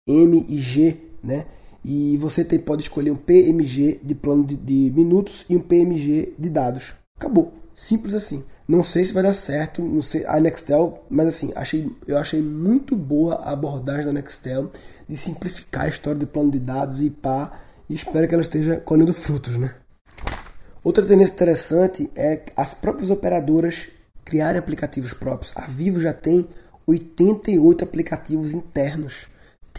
M 0.07 0.45
e 0.47 0.59
G, 0.59 0.97
né? 1.23 1.45
E 1.83 2.17
você 2.17 2.43
tem, 2.43 2.59
pode 2.59 2.83
escolher 2.83 3.11
um 3.11 3.15
PMG 3.15 3.99
de 4.03 4.15
plano 4.15 4.45
de, 4.45 4.55
de, 4.55 4.91
minutos 4.95 5.45
e 5.49 5.55
um 5.55 5.61
PMG 5.61 6.33
de 6.37 6.49
dados. 6.49 6.93
Acabou. 7.17 7.53
Simples 7.75 8.13
assim. 8.13 8.43
Não 8.67 8.83
sei 8.83 9.03
se 9.03 9.13
vai 9.13 9.23
dar 9.23 9.33
certo, 9.33 9.81
não 9.81 10.01
sei 10.01 10.25
a 10.27 10.39
Nextel, 10.39 11.03
mas 11.09 11.27
assim, 11.27 11.51
achei, 11.55 11.89
eu 12.05 12.17
achei 12.17 12.39
muito 12.39 12.95
boa 12.95 13.35
a 13.35 13.51
abordagem 13.51 14.05
da 14.05 14.13
Nextel 14.13 14.71
de 15.07 15.17
simplificar 15.17 15.85
a 15.85 15.87
história 15.87 16.19
do 16.19 16.27
plano 16.27 16.51
de 16.51 16.59
dados 16.59 17.01
e 17.01 17.09
pá, 17.09 17.59
e 17.89 17.95
espero 17.95 18.27
que 18.27 18.33
ela 18.35 18.43
esteja 18.43 18.77
colhendo 18.77 19.11
frutos, 19.11 19.57
né? 19.57 19.73
Outra 20.83 21.03
tendência 21.03 21.33
interessante 21.33 22.11
é 22.15 22.43
as 22.55 22.75
próprias 22.75 23.09
operadoras 23.09 23.89
criarem 24.23 24.59
aplicativos 24.59 25.13
próprios. 25.13 25.51
A 25.55 25.65
Vivo 25.65 25.99
já 25.99 26.13
tem 26.13 26.47
88 26.85 27.83
aplicativos 27.83 28.53
internos 28.53 29.27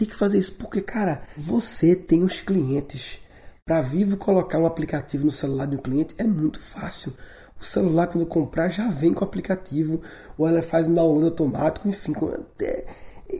tem 0.01 0.07
que 0.07 0.15
fazer 0.15 0.39
isso 0.39 0.53
porque, 0.53 0.81
cara, 0.81 1.21
você 1.37 1.95
tem 1.95 2.23
os 2.23 2.41
clientes. 2.41 3.19
Para 3.63 3.81
Vivo 3.81 4.17
colocar 4.17 4.57
um 4.57 4.65
aplicativo 4.65 5.25
no 5.25 5.31
celular 5.31 5.67
de 5.67 5.75
um 5.75 5.79
cliente 5.79 6.15
é 6.17 6.23
muito 6.23 6.59
fácil. 6.59 7.13
O 7.59 7.63
celular, 7.63 8.07
quando 8.07 8.25
comprar, 8.25 8.69
já 8.69 8.89
vem 8.89 9.13
com 9.13 9.21
o 9.21 9.27
aplicativo, 9.27 10.01
ou 10.35 10.47
ela 10.47 10.63
faz 10.63 10.87
um 10.87 10.95
download 10.95 11.25
automático, 11.25 11.87
enfim. 11.87 12.15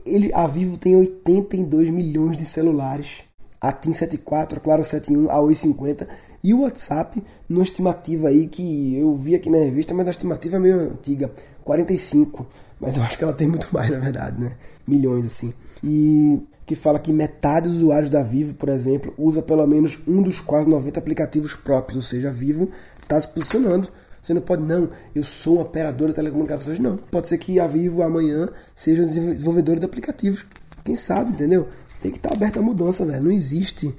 Ele, 0.06 0.32
a 0.36 0.46
Vivo 0.46 0.78
tem 0.78 0.96
82 0.96 1.90
milhões 1.90 2.38
de 2.38 2.46
celulares. 2.46 3.24
A 3.60 3.72
TIM 3.72 3.94
74, 3.94 4.60
a 4.60 4.62
Claro 4.62 4.84
71, 4.84 5.32
a 5.32 5.40
Oi 5.40 5.56
50 5.56 6.08
e 6.44 6.54
o 6.54 6.62
WhatsApp, 6.62 7.24
numa 7.50 7.64
estimativa 7.64 8.28
aí 8.28 8.48
que 8.48 8.98
eu 8.98 9.16
vi 9.16 9.34
aqui 9.34 9.50
na 9.50 9.58
revista, 9.58 9.96
mas 9.96 10.08
a 10.08 10.12
estimativa 10.12 10.58
é 10.58 10.60
meio 10.60 10.80
antiga, 10.80 11.32
45. 11.64 12.46
Mas 12.80 12.98
eu 12.98 13.04
acho 13.04 13.18
que 13.18 13.24
ela 13.24 13.34
tem 13.34 13.48
muito 13.48 13.68
mais, 13.74 13.90
na 13.90 13.98
verdade, 13.98 14.40
né? 14.40 14.56
Milhões, 14.88 15.26
assim. 15.26 15.54
E 15.84 16.40
que 16.66 16.76
fala 16.76 17.00
que 17.00 17.12
metade 17.12 17.68
dos 17.68 17.78
usuários 17.78 18.10
da 18.10 18.24
Vivo, 18.24 18.54
por 18.56 18.70
exemplo, 18.70 19.14
usa 19.18 19.42
pelo 19.42 19.66
menos 19.68 20.00
um 20.08 20.22
dos 20.22 20.40
quase 20.40 20.70
90 20.70 21.00
aplicativos 21.00 21.56
próprios, 21.56 21.96
ou 21.98 22.02
seja, 22.02 22.30
a 22.30 22.32
Vivo 22.32 22.70
está 23.02 23.20
se 23.20 23.28
posicionando. 23.28 23.90
Você 24.22 24.34
não 24.34 24.42
pode, 24.42 24.62
não, 24.62 24.90
eu 25.16 25.24
sou 25.24 25.58
um 25.58 25.62
operador 25.62 26.10
de 26.10 26.14
telecomunicações. 26.14 26.80
Não, 26.80 26.96
pode 26.96 27.28
ser 27.28 27.38
que 27.40 27.60
a 27.60 27.68
Vivo 27.68 28.04
amanhã 28.04 28.50
seja 28.76 29.04
um 29.04 29.08
desenvolvedor 29.08 29.80
de 29.80 29.86
aplicativos. 29.86 30.46
Quem 30.86 30.96
sabe, 30.96 31.32
entendeu? 31.32 31.68
Tem 32.02 32.12
que 32.12 32.18
estar 32.18 32.30
tá 32.30 32.36
aberta 32.36 32.60
a 32.60 32.64
mudança, 32.64 33.06
velho. 33.06 33.24
Não 33.24 33.32
existe. 33.32 33.94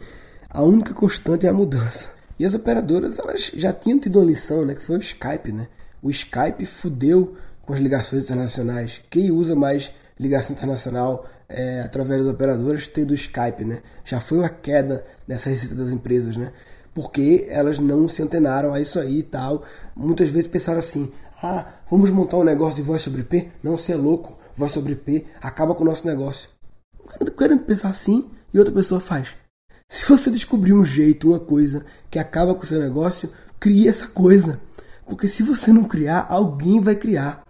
A 0.48 0.62
única 0.62 0.94
constante 0.94 1.46
é 1.46 1.48
a 1.48 1.52
mudança. 1.52 2.10
E 2.38 2.46
as 2.46 2.54
operadoras, 2.54 3.18
elas 3.18 3.50
já 3.54 3.72
tinham 3.72 3.98
tido 3.98 4.18
uma 4.18 4.24
lição, 4.24 4.64
né? 4.64 4.74
Que 4.74 4.82
foi 4.82 4.96
o 4.96 5.00
Skype, 5.00 5.52
né? 5.52 5.68
O 6.00 6.10
Skype 6.10 6.64
fudeu 6.64 7.34
com 7.62 7.72
as 7.72 7.80
ligações 7.80 8.24
internacionais. 8.24 9.00
Quem 9.10 9.30
usa 9.30 9.54
mais 9.54 9.92
ligação 10.18 10.54
internacional 10.54 11.26
é, 11.48 11.80
através 11.80 12.24
das 12.24 12.34
operadoras 12.34 12.86
tem 12.86 13.04
do 13.04 13.14
Skype, 13.14 13.64
né? 13.64 13.82
Já 14.04 14.20
foi 14.20 14.38
uma 14.38 14.48
queda 14.48 15.04
nessa 15.26 15.50
receita 15.50 15.74
das 15.74 15.90
empresas, 15.90 16.36
né? 16.36 16.52
Porque 16.94 17.46
elas 17.48 17.78
não 17.78 18.06
se 18.06 18.22
antenaram 18.22 18.74
a 18.74 18.80
isso 18.80 18.98
aí 18.98 19.20
e 19.20 19.22
tal. 19.22 19.62
Muitas 19.96 20.28
vezes 20.28 20.48
pensaram 20.48 20.78
assim: 20.78 21.10
ah, 21.42 21.66
vamos 21.90 22.10
montar 22.10 22.36
um 22.36 22.44
negócio 22.44 22.76
de 22.76 22.82
voz 22.82 23.02
sobre 23.02 23.22
IP? 23.22 23.50
Não, 23.62 23.76
você 23.76 23.92
é 23.92 23.96
louco, 23.96 24.36
voz 24.54 24.72
sobre 24.72 24.92
IP 24.92 25.26
acaba 25.40 25.74
com 25.74 25.82
o 25.82 25.86
nosso 25.86 26.06
negócio. 26.06 26.48
O 27.20 27.30
cara 27.32 27.56
pensar 27.56 27.90
assim 27.90 28.30
e 28.52 28.58
outra 28.58 28.72
pessoa 28.74 29.00
faz. 29.00 29.36
Se 29.88 30.06
você 30.06 30.30
descobrir 30.30 30.72
um 30.72 30.84
jeito, 30.84 31.28
uma 31.28 31.40
coisa 31.40 31.84
que 32.10 32.18
acaba 32.18 32.54
com 32.54 32.62
o 32.62 32.66
seu 32.66 32.80
negócio, 32.80 33.30
crie 33.60 33.88
essa 33.88 34.06
coisa. 34.06 34.60
Porque 35.06 35.28
se 35.28 35.42
você 35.42 35.72
não 35.72 35.84
criar, 35.84 36.26
alguém 36.30 36.80
vai 36.80 36.96
criar. 36.96 37.42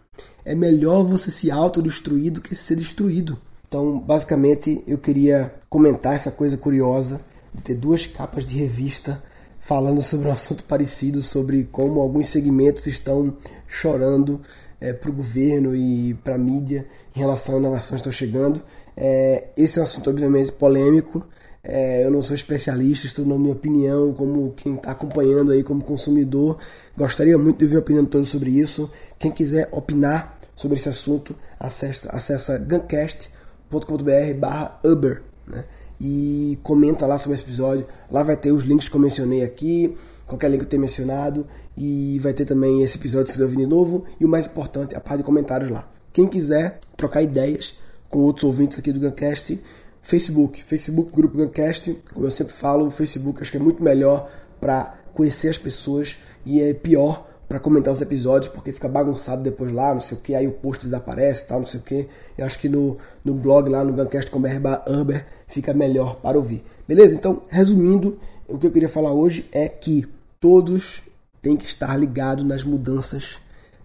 É 0.44 0.54
melhor 0.54 1.04
você 1.04 1.30
se 1.30 1.50
autodestruir 1.50 2.32
do 2.32 2.40
que 2.40 2.54
ser 2.54 2.76
destruído. 2.76 3.38
Então, 3.68 3.98
basicamente, 3.98 4.82
eu 4.86 4.98
queria 4.98 5.54
comentar 5.68 6.14
essa 6.14 6.30
coisa 6.30 6.56
curiosa 6.56 7.20
de 7.54 7.62
ter 7.62 7.74
duas 7.74 8.06
capas 8.06 8.44
de 8.44 8.56
revista 8.58 9.22
falando 9.60 10.02
sobre 10.02 10.28
um 10.28 10.32
assunto 10.32 10.64
parecido, 10.64 11.22
sobre 11.22 11.64
como 11.70 12.00
alguns 12.00 12.28
segmentos 12.28 12.86
estão 12.86 13.36
chorando 13.68 14.40
é, 14.80 14.92
para 14.92 15.10
o 15.10 15.14
governo 15.14 15.74
e 15.74 16.14
para 16.24 16.34
a 16.34 16.38
mídia 16.38 16.86
em 17.14 17.20
relação 17.20 17.54
a 17.54 17.58
inovações 17.58 18.02
que 18.02 18.08
estão 18.08 18.12
chegando. 18.12 18.60
É, 18.96 19.48
esse 19.56 19.78
é 19.78 19.82
um 19.82 19.84
assunto, 19.84 20.10
obviamente, 20.10 20.52
polêmico. 20.52 21.24
É, 21.64 22.04
eu 22.04 22.10
não 22.10 22.22
sou 22.22 22.34
especialista, 22.34 23.06
estou 23.06 23.24
dando 23.24 23.38
minha 23.38 23.52
opinião 23.52 24.12
como 24.12 24.52
quem 24.56 24.74
está 24.74 24.90
acompanhando 24.90 25.52
aí 25.52 25.62
como 25.62 25.82
consumidor. 25.84 26.58
Gostaria 26.96 27.38
muito 27.38 27.58
de 27.58 27.64
ouvir 27.64 27.76
a 27.76 27.80
opinião 27.80 28.04
de 28.04 28.10
todos 28.10 28.28
sobre 28.28 28.50
isso. 28.50 28.90
Quem 29.18 29.30
quiser 29.30 29.68
opinar 29.70 30.38
sobre 30.56 30.76
esse 30.76 30.88
assunto, 30.88 31.36
acessa, 31.58 32.10
acessa 32.10 32.58
guncast.com.br 32.58 34.34
barra 34.38 34.80
Uber 34.84 35.22
né? 35.46 35.64
e 36.00 36.58
comenta 36.64 37.06
lá 37.06 37.16
sobre 37.16 37.34
esse 37.34 37.44
episódio. 37.44 37.86
Lá 38.10 38.24
vai 38.24 38.36
ter 38.36 38.50
os 38.50 38.64
links 38.64 38.88
que 38.88 38.96
eu 38.96 39.00
mencionei 39.00 39.44
aqui, 39.44 39.96
qualquer 40.26 40.50
link 40.50 40.60
que 40.60 40.66
eu 40.66 40.70
tenha 40.70 40.80
mencionado, 40.80 41.46
e 41.76 42.18
vai 42.20 42.32
ter 42.32 42.44
também 42.44 42.82
esse 42.82 42.98
episódio 42.98 43.28
se 43.28 43.34
quiser 43.34 43.44
ouvir 43.44 43.58
de 43.58 43.66
novo, 43.66 44.04
e 44.18 44.24
o 44.24 44.28
mais 44.28 44.46
importante, 44.46 44.96
a 44.96 45.00
parte 45.00 45.18
de 45.18 45.24
comentários 45.24 45.70
lá. 45.70 45.88
Quem 46.12 46.26
quiser 46.26 46.80
trocar 46.96 47.22
ideias 47.22 47.78
com 48.08 48.18
outros 48.18 48.44
ouvintes 48.44 48.78
aqui 48.78 48.92
do 48.92 49.00
Guncast, 49.00 49.58
Facebook, 50.02 50.62
Facebook 50.64 51.12
Grupo 51.12 51.38
Guncast, 51.38 51.96
como 52.12 52.26
eu 52.26 52.30
sempre 52.30 52.52
falo, 52.52 52.86
o 52.86 52.90
Facebook 52.90 53.40
acho 53.40 53.50
que 53.50 53.56
é 53.56 53.60
muito 53.60 53.82
melhor 53.82 54.28
para 54.60 54.94
conhecer 55.14 55.48
as 55.48 55.56
pessoas 55.56 56.18
e 56.44 56.60
é 56.60 56.74
pior 56.74 57.28
para 57.48 57.60
comentar 57.60 57.92
os 57.92 58.00
episódios 58.00 58.50
porque 58.50 58.72
fica 58.72 58.88
bagunçado 58.88 59.42
depois 59.42 59.70
lá, 59.70 59.92
não 59.92 60.00
sei 60.00 60.16
o 60.16 60.20
que, 60.20 60.34
aí 60.34 60.48
o 60.48 60.52
post 60.52 60.84
desaparece 60.84 61.46
tal, 61.46 61.60
não 61.60 61.66
sei 61.66 61.80
o 61.80 61.82
que. 61.82 62.08
Eu 62.36 62.46
acho 62.46 62.58
que 62.58 62.68
no, 62.68 62.98
no 63.24 63.34
blog 63.34 63.68
lá 63.68 63.84
no 63.84 63.92
guncast.com.br 63.92 65.18
fica 65.46 65.72
melhor 65.72 66.16
para 66.16 66.36
ouvir. 66.36 66.64
Beleza? 66.88 67.14
Então, 67.14 67.42
resumindo, 67.48 68.18
o 68.48 68.58
que 68.58 68.66
eu 68.66 68.70
queria 68.70 68.88
falar 68.88 69.12
hoje 69.12 69.46
é 69.52 69.68
que 69.68 70.06
todos 70.40 71.02
têm 71.40 71.56
que 71.56 71.66
estar 71.66 71.96
ligados 71.96 72.44
nas 72.44 72.64
mudanças 72.64 73.38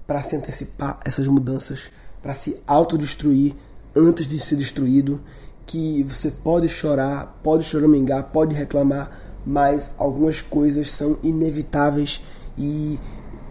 para 0.07 0.21
se 0.21 0.35
antecipar 0.35 0.99
essas 1.03 1.27
mudanças, 1.27 1.91
para 2.21 2.33
se 2.33 2.57
autodestruir 2.65 3.53
antes 3.93 4.27
de 4.27 4.39
ser 4.39 4.55
destruído 4.55 5.21
que 5.67 6.01
você 6.03 6.31
pode 6.31 6.69
chorar, 6.69 7.39
pode 7.43 7.65
choramingar, 7.65 8.23
pode 8.31 8.55
reclamar, 8.55 9.11
mas 9.45 9.91
algumas 9.97 10.41
coisas 10.41 10.89
são 10.89 11.17
inevitáveis 11.21 12.21
e 12.57 12.97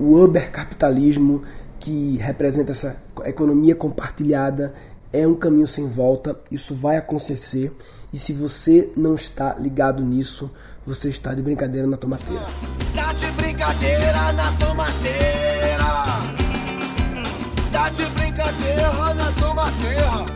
o 0.01 0.19
ubercapitalismo 0.25 1.43
que 1.79 2.17
representa 2.17 2.73
essa 2.73 2.97
economia 3.25 3.77
compartilhada 3.77 4.75
é 5.13 5.27
um 5.27 5.35
caminho 5.35 5.67
sem 5.67 5.87
volta, 5.87 6.39
isso 6.51 6.75
vai 6.75 6.97
acontecer 6.97 7.73
e 8.13 8.19
se 8.19 8.33
você 8.33 8.91
não 8.97 9.15
está 9.15 9.55
ligado 9.59 10.03
nisso, 10.03 10.51
você 10.87 11.11
está 11.11 11.35
de 11.35 11.43
brincadeira 11.43 11.87
na 11.87 11.97
tomateira. 11.97 12.45
Tá 12.95 13.13
de 13.13 13.27
brincadeira 13.33 14.33
na 14.33 14.53
tomateira. 14.53 15.85
Tá 17.71 17.91
de 17.91 18.05
brincadeira 18.07 19.15
na 19.15 19.33
toma 19.33 19.71
terra. 19.83 20.25
Ah, 20.31 20.36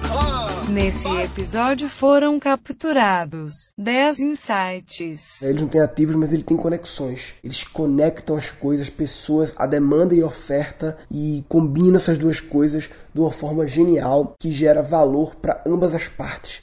Nesse 0.72 1.09
episódio 1.09 1.88
foram 1.88 2.38
capturados 2.38 3.72
10 3.76 4.20
insights. 4.20 5.42
Eles 5.42 5.61
não 5.61 5.68
têm 5.68 5.80
ativos, 5.80 6.14
mas 6.14 6.33
ele 6.33 6.44
tem 6.44 6.56
conexões. 6.56 7.35
Eles 7.42 7.64
conectam 7.64 8.37
as 8.37 8.50
coisas, 8.52 8.88
pessoas, 8.88 9.52
a 9.56 9.66
demanda 9.66 10.14
e 10.14 10.22
a 10.22 10.26
oferta 10.26 10.96
e 11.11 11.44
combinam 11.48 11.96
essas 11.96 12.18
duas 12.18 12.38
coisas 12.38 12.88
de 13.12 13.20
uma 13.20 13.33
forma 13.33 13.66
genial 13.66 14.35
que 14.38 14.52
gera 14.52 14.80
valor 14.80 15.35
para 15.35 15.61
ambas 15.66 15.92
as 15.92 16.06
partes. 16.06 16.62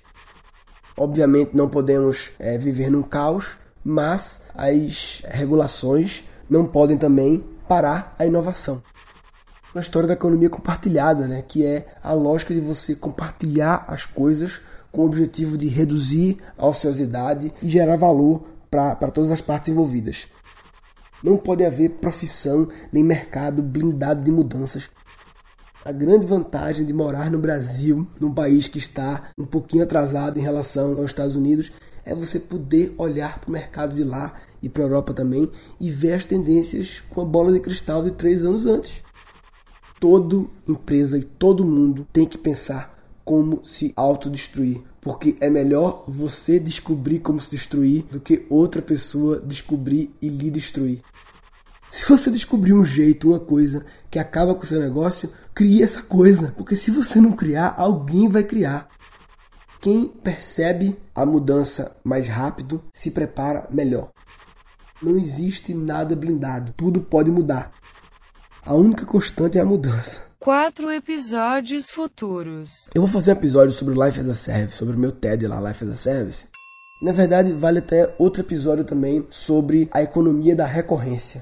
Obviamente 0.96 1.52
não 1.54 1.68
podemos 1.68 2.32
é, 2.40 2.58
viver 2.58 2.90
num 2.90 3.04
caos, 3.04 3.58
mas 3.84 4.42
as 4.56 5.22
regulações 5.26 6.24
não 6.50 6.66
podem 6.66 6.98
também 6.98 7.44
parar 7.68 8.16
a 8.18 8.26
inovação. 8.26 8.82
Uma 9.74 9.82
história 9.82 10.08
da 10.08 10.14
economia 10.14 10.50
compartilhada, 10.50 11.28
né? 11.28 11.44
que 11.46 11.66
é 11.66 11.88
a 12.02 12.14
lógica 12.14 12.54
de 12.54 12.60
você 12.60 12.96
compartilhar 12.96 13.86
as 13.88 14.06
coisas 14.06 14.62
com 14.92 15.02
o 15.02 15.06
objetivo 15.06 15.58
de 15.58 15.68
reduzir 15.68 16.38
a 16.58 16.68
ociosidade 16.68 17.54
e 17.62 17.70
gerar 17.70 17.98
valor 17.98 18.44
para 18.72 19.12
todas 19.12 19.30
as 19.30 19.42
partes 19.42 19.70
envolvidas. 19.70 20.28
Não 21.24 21.38
pode 21.38 21.66
haver 21.66 21.90
profissão 21.90 22.68
nem 22.92 23.04
mercado 23.04 23.62
blindado 23.62 24.24
de 24.24 24.32
mudanças. 24.32 24.90
A 25.84 25.92
grande 25.92 26.26
vantagem 26.26 26.86
de 26.86 26.94
morar 26.94 27.32
no 27.32 27.40
Brasil, 27.40 28.08
num 28.20 28.34
país 28.34 28.68
que 28.68 28.78
está 28.78 29.30
um 29.38 29.46
pouquinho 29.46 29.84
atrasado 29.84 30.38
em 30.38 30.44
relação 30.44 30.92
aos 30.92 31.06
Estados 31.06 31.36
Unidos, 31.36 31.72
é 32.06 32.16
você 32.16 32.40
poder 32.40 32.94
olhar 32.98 33.40
para 33.40 33.50
o 33.50 33.52
mercado 33.52 33.96
de 33.96 34.04
lá 34.04 34.34
e 34.62 34.70
para 34.70 34.84
a 34.84 34.86
Europa 34.86 35.14
também 35.14 35.52
e 35.80 35.90
ver 35.90 36.14
as 36.14 36.26
tendências 36.26 37.02
com 37.10 37.22
a 37.22 37.26
bola 37.26 37.52
de 37.52 37.60
cristal 37.60 38.04
de 38.04 38.12
três 38.12 38.44
anos 38.44 38.66
antes. 38.66 39.07
Toda 40.00 40.46
empresa 40.68 41.18
e 41.18 41.24
todo 41.24 41.66
mundo 41.66 42.08
tem 42.14 42.26
que 42.26 42.38
pensar 42.38 42.96
como 43.26 43.66
se 43.66 43.92
autodestruir, 43.96 44.82
porque 45.02 45.36
é 45.42 45.50
melhor 45.50 46.06
você 46.08 46.60
descobrir 46.60 47.20
como 47.20 47.40
se 47.40 47.52
destruir 47.52 48.06
do 48.12 48.20
que 48.20 48.46
outra 48.50 48.82
pessoa 48.82 49.40
descobrir 49.40 50.14
e 50.22 50.30
lhe 50.30 50.50
destruir. 50.50 51.02
Se 51.90 52.08
você 52.08 52.30
descobrir 52.30 52.74
um 52.74 52.86
jeito, 52.86 53.30
uma 53.30 53.40
coisa 53.40 53.86
que 54.10 54.20
acaba 54.20 54.54
com 54.54 54.64
o 54.64 54.66
seu 54.66 54.80
negócio, 54.80 55.30
crie 55.54 55.82
essa 55.82 56.02
coisa, 56.02 56.54
porque 56.56 56.76
se 56.76 56.92
você 56.92 57.20
não 57.20 57.32
criar, 57.32 57.74
alguém 57.78 58.30
vai 58.30 58.44
criar. 58.44 58.88
Quem 59.82 60.08
percebe 60.08 60.98
a 61.14 61.26
mudança 61.26 61.96
mais 62.04 62.28
rápido 62.28 62.84
se 62.94 63.12
prepara 63.12 63.68
melhor. 63.72 64.12
Não 65.02 65.18
existe 65.18 65.74
nada 65.74 66.16
blindado, 66.16 66.74
tudo 66.76 67.02
pode 67.02 67.32
mudar. 67.32 67.72
A 68.68 68.76
única 68.76 69.06
constante 69.06 69.58
é 69.58 69.62
a 69.62 69.66
mudança. 69.66 70.24
Quatro 70.38 70.92
episódios 70.92 71.90
futuros. 71.90 72.90
Eu 72.94 73.02
vou 73.02 73.10
fazer 73.10 73.32
um 73.32 73.36
episódio 73.36 73.74
sobre 73.74 73.98
o 73.98 74.06
Life 74.06 74.20
as 74.20 74.28
a 74.28 74.34
Service, 74.34 74.76
sobre 74.76 74.98
o 74.98 75.00
meu 75.00 75.14
TED 75.14 75.48
lá, 75.48 75.62
Life 75.62 75.86
as 75.86 75.90
a 75.90 75.96
Service. 75.96 76.48
Na 77.02 77.14
verdade, 77.14 77.54
vale 77.54 77.80
até 77.80 78.14
outro 78.20 78.42
episódio 78.42 78.84
também 78.84 79.26
sobre 79.30 79.88
a 79.90 80.04
economia 80.04 80.54
da 80.54 80.66
recorrência. 80.66 81.40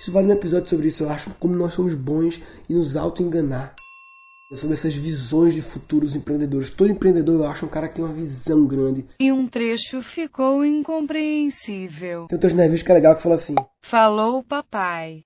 Isso 0.00 0.10
vale 0.10 0.28
um 0.28 0.32
episódio 0.32 0.70
sobre 0.70 0.88
isso, 0.88 1.04
eu 1.04 1.10
acho, 1.10 1.28
como 1.38 1.54
nós 1.54 1.74
somos 1.74 1.94
bons 1.94 2.40
e 2.70 2.72
nos 2.72 2.96
auto-enganar. 2.96 3.74
Sobre 4.54 4.72
essas 4.72 4.94
visões 4.94 5.52
de 5.52 5.60
futuros 5.60 6.16
empreendedores. 6.16 6.70
Todo 6.70 6.90
empreendedor, 6.90 7.34
eu 7.34 7.46
acho, 7.46 7.66
é 7.66 7.68
um 7.68 7.70
cara 7.70 7.86
que 7.86 7.96
tem 7.96 8.04
uma 8.04 8.14
visão 8.14 8.66
grande. 8.66 9.04
E 9.20 9.30
um 9.30 9.46
trecho 9.46 10.00
ficou 10.00 10.64
incompreensível. 10.64 12.28
Tem 12.30 12.38
um 12.38 12.40
texto 12.40 12.56
na 12.56 12.62
revista 12.62 12.86
que 12.86 12.92
é 12.92 12.94
legal 12.94 13.14
que 13.14 13.22
fala 13.22 13.34
assim: 13.34 13.56
Falou 13.82 14.42
papai. 14.42 15.20